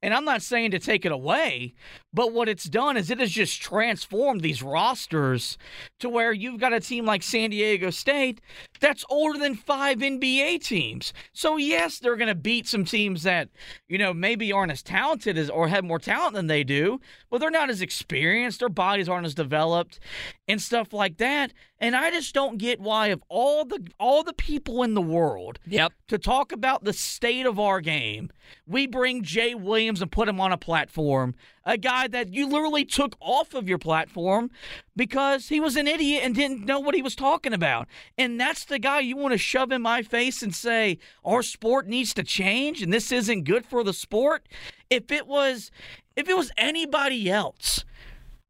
[0.03, 1.75] And I'm not saying to take it away,
[2.13, 5.59] but what it's done is it has just transformed these rosters
[5.99, 8.41] to where you've got a team like San Diego State
[8.81, 11.13] that's older than five NBA teams.
[11.35, 13.51] So yes, they're going to beat some teams that,
[13.89, 17.39] you know, maybe aren't as talented as or have more talent than they do, but
[17.39, 20.01] they're not as experienced, their bodies aren't as developed
[20.49, 21.53] and stuff like that.
[21.81, 25.59] And I just don't get why of all the all the people in the world
[25.67, 25.93] Yep.
[26.09, 28.31] to talk about the state of our game,
[28.67, 31.35] we bring Jay Williams and put him on a platform.
[31.65, 34.51] A guy that you literally took off of your platform
[34.97, 37.87] because he was an idiot and didn't know what he was talking about.
[38.19, 41.87] And that's the guy you want to shove in my face and say, our sport
[41.87, 44.47] needs to change and this isn't good for the sport.
[44.91, 45.71] If it was
[46.17, 47.85] if it was anybody else,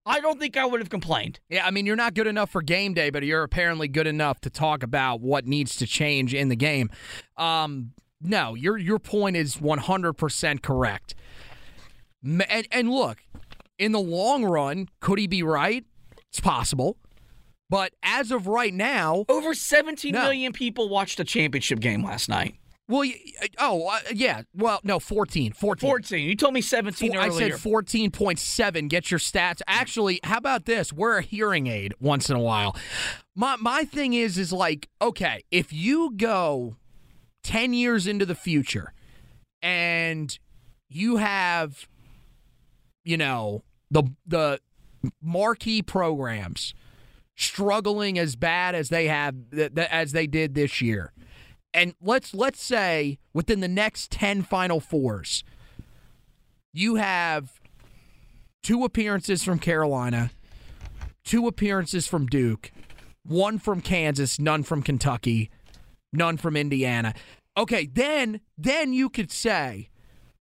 [0.07, 1.41] I don't think I would have complained.
[1.49, 4.41] Yeah, I mean, you're not good enough for game day, but you're apparently good enough
[4.43, 6.91] to talk about what needs to change in the game.
[7.37, 11.15] Um, no, your your point is 100% correct.
[12.23, 13.19] And, and look,
[13.79, 15.85] in the long run, could he be right?
[16.29, 16.97] It's possible.
[17.71, 20.23] But as of right now, Over seventeen No.
[20.23, 22.57] million people watched a championship game last night.
[22.91, 23.11] Well,
[23.59, 24.43] oh, uh, yeah.
[24.55, 25.53] Well, no, 14.
[25.53, 25.89] 14.
[25.89, 26.29] 14.
[26.29, 28.89] You told me 17 Four- I said 14.7.
[28.89, 29.61] Get your stats.
[29.67, 30.93] Actually, how about this?
[30.93, 32.77] Wear a hearing aid once in a while.
[33.35, 36.77] My my thing is is like, okay, if you go
[37.45, 38.93] 10 years into the future
[39.63, 40.39] and
[40.89, 41.89] you have
[43.05, 44.61] you know, the the
[45.23, 46.75] marquee programs
[47.37, 49.35] struggling as bad as they have
[49.77, 51.13] as they did this year.
[51.73, 55.45] And let's let's say within the next 10 final fours
[56.73, 57.61] you have
[58.63, 60.31] two appearances from Carolina,
[61.25, 62.71] two appearances from Duke,
[63.25, 65.51] one from Kansas, none from Kentucky,
[66.13, 67.15] none from Indiana.
[67.57, 69.91] Okay, then then you could say,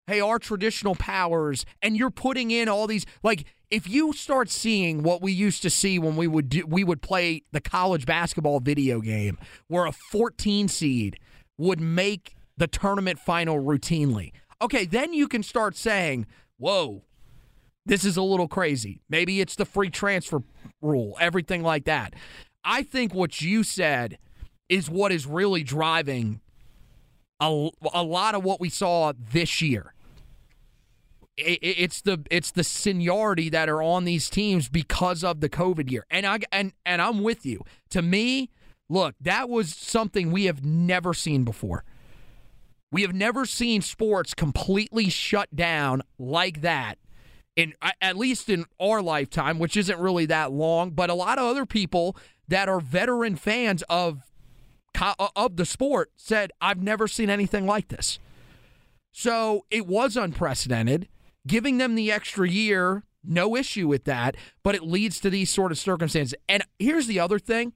[0.08, 5.04] hey, our traditional powers, and you're putting in all these like if you start seeing
[5.04, 8.60] what we used to see when we would do, we would play the college basketball
[8.60, 11.20] video game where a 14 seed
[11.58, 14.32] would make the tournament final routinely.
[14.62, 16.26] Okay, then you can start saying,
[16.58, 17.04] "Whoa,
[17.86, 20.42] this is a little crazy." Maybe it's the free transfer
[20.82, 22.14] rule, everything like that.
[22.64, 24.18] I think what you said
[24.68, 26.42] is what is really driving
[27.40, 29.94] a, a lot of what we saw this year
[31.40, 36.06] it's the it's the seniority that are on these teams because of the COVID year.
[36.10, 37.64] And I and and I'm with you.
[37.92, 38.50] To me,
[38.90, 41.84] look, that was something we have never seen before.
[42.92, 46.98] We have never seen sports completely shut down like that
[47.56, 51.46] in at least in our lifetime, which isn't really that long, but a lot of
[51.46, 52.16] other people
[52.48, 54.24] that are veteran fans of
[55.00, 58.20] uh, of the sport said I've never seen anything like this.
[59.12, 61.08] So, it was unprecedented
[61.50, 65.72] giving them the extra year, no issue with that, but it leads to these sort
[65.72, 66.36] of circumstances.
[66.48, 67.74] And here's the other thing,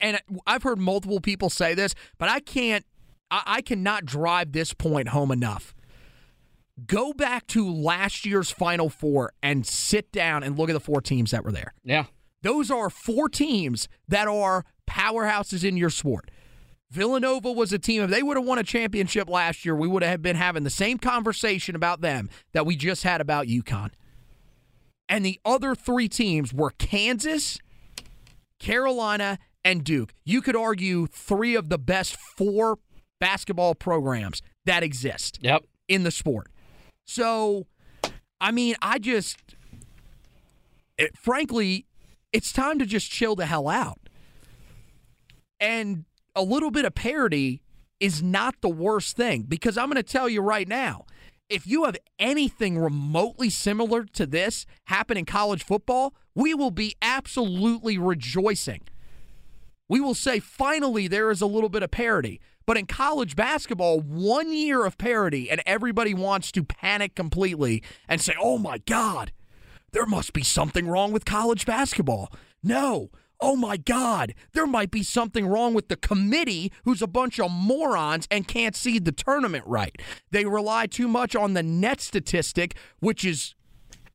[0.00, 2.86] and I've heard multiple people say this, but I can't,
[3.30, 5.74] I cannot drive this point home enough.
[6.86, 11.00] Go back to last year's Final Four and sit down and look at the four
[11.00, 11.72] teams that were there.
[11.84, 12.04] Yeah.
[12.42, 16.30] Those are four teams that are powerhouses in your sport.
[16.90, 20.02] Villanova was a team, if they would have won a championship last year, we would
[20.02, 23.90] have been having the same conversation about them that we just had about UConn.
[25.08, 27.58] And the other three teams were Kansas,
[28.58, 30.12] Carolina, and Duke.
[30.24, 32.78] You could argue three of the best four
[33.18, 35.64] basketball programs that exist yep.
[35.88, 36.48] in the sport.
[37.04, 37.66] So,
[38.40, 39.38] I mean, I just,
[40.98, 41.86] it, frankly,
[42.32, 43.98] it's time to just chill the hell out.
[45.58, 46.04] And
[46.36, 47.62] a little bit of parity
[47.98, 51.06] is not the worst thing because I'm going to tell you right now
[51.48, 56.96] if you have anything remotely similar to this happen in college football, we will be
[57.00, 58.82] absolutely rejoicing.
[59.88, 62.40] We will say, finally, there is a little bit of parity.
[62.66, 68.20] But in college basketball, one year of parity, and everybody wants to panic completely and
[68.20, 69.30] say, oh my God,
[69.92, 72.32] there must be something wrong with college basketball.
[72.64, 73.10] No,
[73.40, 77.50] oh my God, there might be something wrong with the committee who's a bunch of
[77.50, 80.00] morons and can't see the tournament right.
[80.30, 83.54] They rely too much on the net statistic, which is,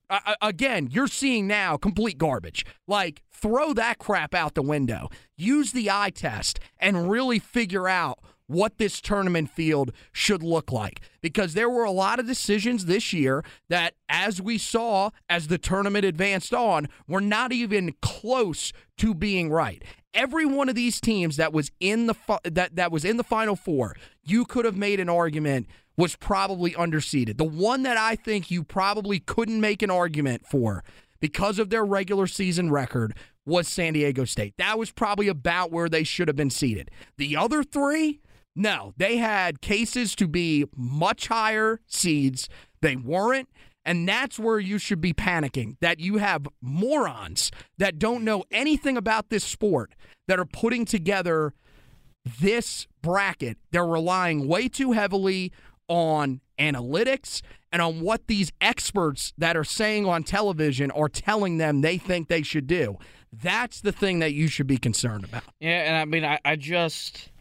[0.10, 2.66] uh, again, you're seeing now complete garbage.
[2.88, 5.10] Like, throw that crap out the window.
[5.36, 8.20] Use the eye test and really figure out
[8.52, 11.02] what this tournament field should look like.
[11.22, 15.58] Because there were a lot of decisions this year that, as we saw as the
[15.58, 19.84] tournament advanced on, were not even close to being right.
[20.14, 23.56] Every one of these teams that was in the that that was in the final
[23.56, 27.38] four, you could have made an argument was probably underseeded.
[27.38, 30.84] The one that I think you probably couldn't make an argument for
[31.20, 34.56] because of their regular season record was San Diego State.
[34.58, 36.90] That was probably about where they should have been seated.
[37.18, 38.22] The other three,
[38.56, 42.50] no, they had cases to be much higher seeds.
[42.82, 43.50] They weren't.
[43.84, 48.96] And that's where you should be panicking that you have morons that don't know anything
[48.96, 49.96] about this sport
[50.28, 51.54] that are putting together
[52.40, 53.58] this bracket.
[53.72, 55.52] They're relying way too heavily
[55.88, 57.42] on analytics
[57.72, 62.28] and on what these experts that are saying on television are telling them they think
[62.28, 62.98] they should do.
[63.34, 65.44] That's the thing that you should be concerned about.
[65.60, 67.32] Yeah, and I mean, I, I just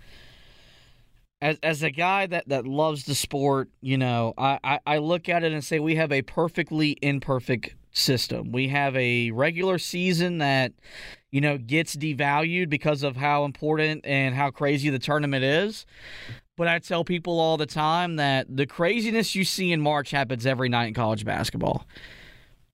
[1.42, 5.28] as as a guy that that loves the sport, you know, I, I, I look
[5.28, 8.52] at it and say we have a perfectly imperfect system.
[8.52, 10.72] We have a regular season that
[11.30, 15.86] you know gets devalued because of how important and how crazy the tournament is.
[16.56, 20.44] But I tell people all the time that the craziness you see in March happens
[20.44, 21.86] every night in college basketball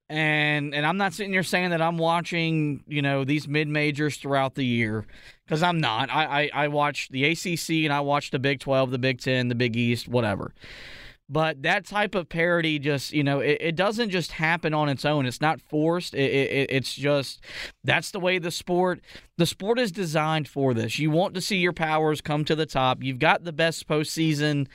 [0.08, 4.16] and and I'm not sitting here saying that I'm watching you know these mid majors
[4.16, 5.04] throughout the year
[5.44, 6.10] because I'm not.
[6.10, 9.48] I, I I watch the ACC and I watch the Big 12, the Big 10,
[9.48, 10.52] the Big East, whatever.
[11.28, 15.04] But that type of parity just, you know, it, it doesn't just happen on its
[15.04, 15.26] own.
[15.26, 16.14] It's not forced.
[16.14, 17.42] It, it, it's just
[17.82, 19.00] that's the way the sport
[19.36, 21.00] the sport is designed for this.
[21.00, 23.02] You want to see your powers come to the top.
[23.02, 24.68] You've got the best postseason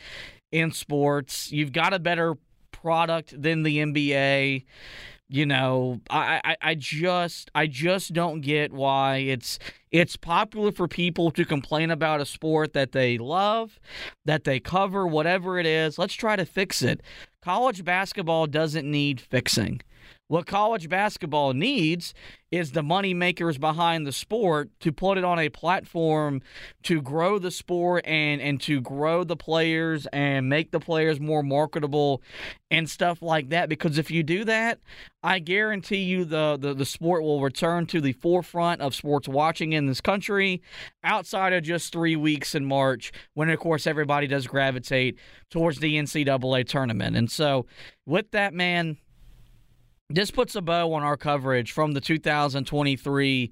[0.51, 1.53] in sports.
[1.53, 2.35] You've got a better
[2.71, 4.65] product than the NBA
[5.31, 9.59] you know I, I i just i just don't get why it's
[9.89, 13.79] it's popular for people to complain about a sport that they love
[14.25, 15.99] that they cover whatever it is.
[15.99, 17.01] Let's try to fix it.
[17.41, 19.81] College basketball doesn't need fixing
[20.31, 22.13] What college basketball needs
[22.51, 26.41] is the money makers behind the sport to put it on a platform
[26.83, 31.43] to grow the sport and and to grow the players and make the players more
[31.43, 32.21] marketable
[32.69, 33.67] and stuff like that.
[33.67, 34.79] Because if you do that
[35.21, 39.73] I guarantee you the, the the sport will return to the forefront of sports watching
[39.73, 40.61] in this country
[41.03, 45.19] outside of just 3 weeks in March when of course everybody does gravitate
[45.49, 47.17] towards the NCAA tournament.
[47.17, 47.65] And so
[48.05, 48.95] with that man
[50.13, 53.51] this puts a bow on our coverage from the 2023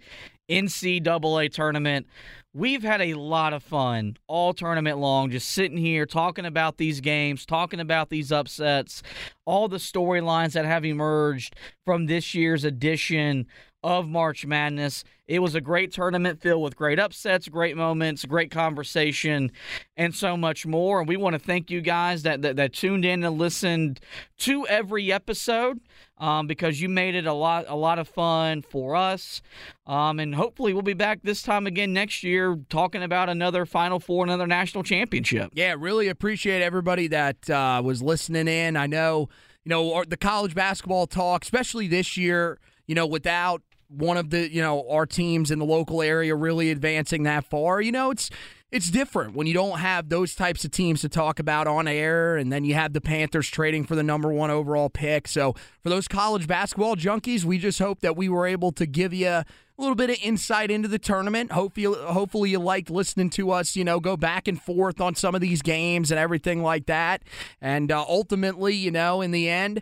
[0.50, 2.08] NCAA tournament.
[2.54, 7.00] We've had a lot of fun all tournament long, just sitting here talking about these
[7.00, 9.04] games, talking about these upsets,
[9.46, 11.56] all the storylines that have emerged
[11.86, 13.46] from this year's edition
[13.84, 15.04] of March Madness.
[15.28, 19.52] It was a great tournament filled with great upsets, great moments, great conversation,
[19.96, 21.00] and so much more.
[21.00, 24.00] And we want to thank you guys that, that, that tuned in and listened
[24.40, 25.80] to every episode
[26.20, 29.42] um, because you made it a lot a lot of fun for us.
[29.88, 34.00] Um, and hopefully we'll be back this time again next year talking about another Final
[34.00, 35.52] Four, another national championship.
[35.54, 38.76] Yeah, really appreciate everybody that uh, was listening in.
[38.76, 39.30] I know
[39.64, 42.60] you know the college basketball talk, especially this year.
[42.88, 46.72] You know, without one of the you know our teams in the local area really
[46.72, 48.30] advancing that far, you know it's
[48.72, 52.38] it's different when you don't have those types of teams to talk about on air,
[52.38, 55.28] and then you have the Panthers trading for the number one overall pick.
[55.28, 59.14] So, for those college basketball junkies, we just hope that we were able to give
[59.14, 59.46] you a
[59.78, 61.52] little bit of insight into the tournament.
[61.52, 65.34] Hopefully, hopefully you liked listening to us, you know, go back and forth on some
[65.34, 67.24] of these games and everything like that.
[67.62, 69.82] And uh, ultimately, you know, in the end,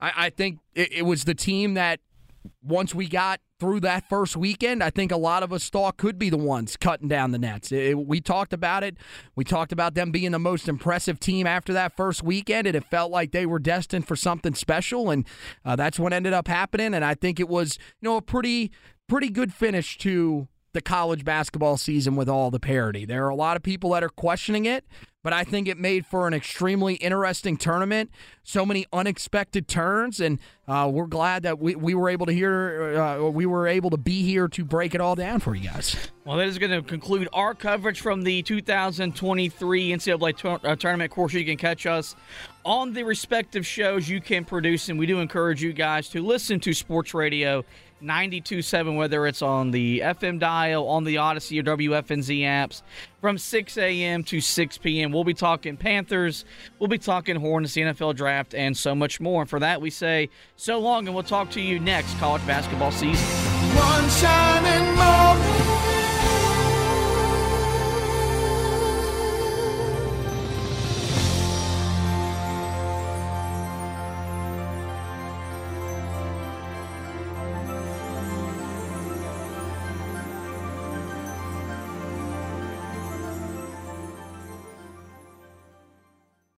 [0.00, 2.00] I, I think it, it was the team that
[2.62, 6.18] once we got through that first weekend, I think a lot of us thought could
[6.18, 7.72] be the ones cutting down the nets.
[7.72, 8.96] It, we talked about it.
[9.34, 12.84] We talked about them being the most impressive team after that first weekend, and it
[12.84, 15.26] felt like they were destined for something special, and
[15.64, 16.92] uh, that's what ended up happening.
[16.94, 18.70] And I think it was, you know, a pretty
[19.08, 23.06] pretty good finish to the college basketball season with all the parity.
[23.06, 24.84] There are a lot of people that are questioning it,
[25.22, 28.10] but I think it made for an extremely interesting tournament.
[28.44, 33.00] So many unexpected turns, and uh, we're glad that we, we were able to hear,
[33.00, 35.96] uh, we were able to be here to break it all down for you guys.
[36.26, 41.10] Well, that is going to conclude our coverage from the 2023 NCAA uh, tournament.
[41.10, 42.14] Of course, you can catch us
[42.66, 46.60] on the respective shows you can produce, and we do encourage you guys to listen
[46.60, 47.64] to sports radio
[48.02, 52.82] 92.7, whether it's on the FM dial, on the Audacy or WFNZ apps,
[53.20, 54.22] from 6 a.m.
[54.24, 55.12] to 6 p.m.
[55.12, 56.44] We'll be talking Panthers,
[56.78, 59.42] we'll be talking Hornets, the NFL draft, and so much more.
[59.42, 62.92] And for that, we say so long, and we'll talk to you next college basketball
[62.92, 63.26] season.
[63.76, 65.75] One shining moment.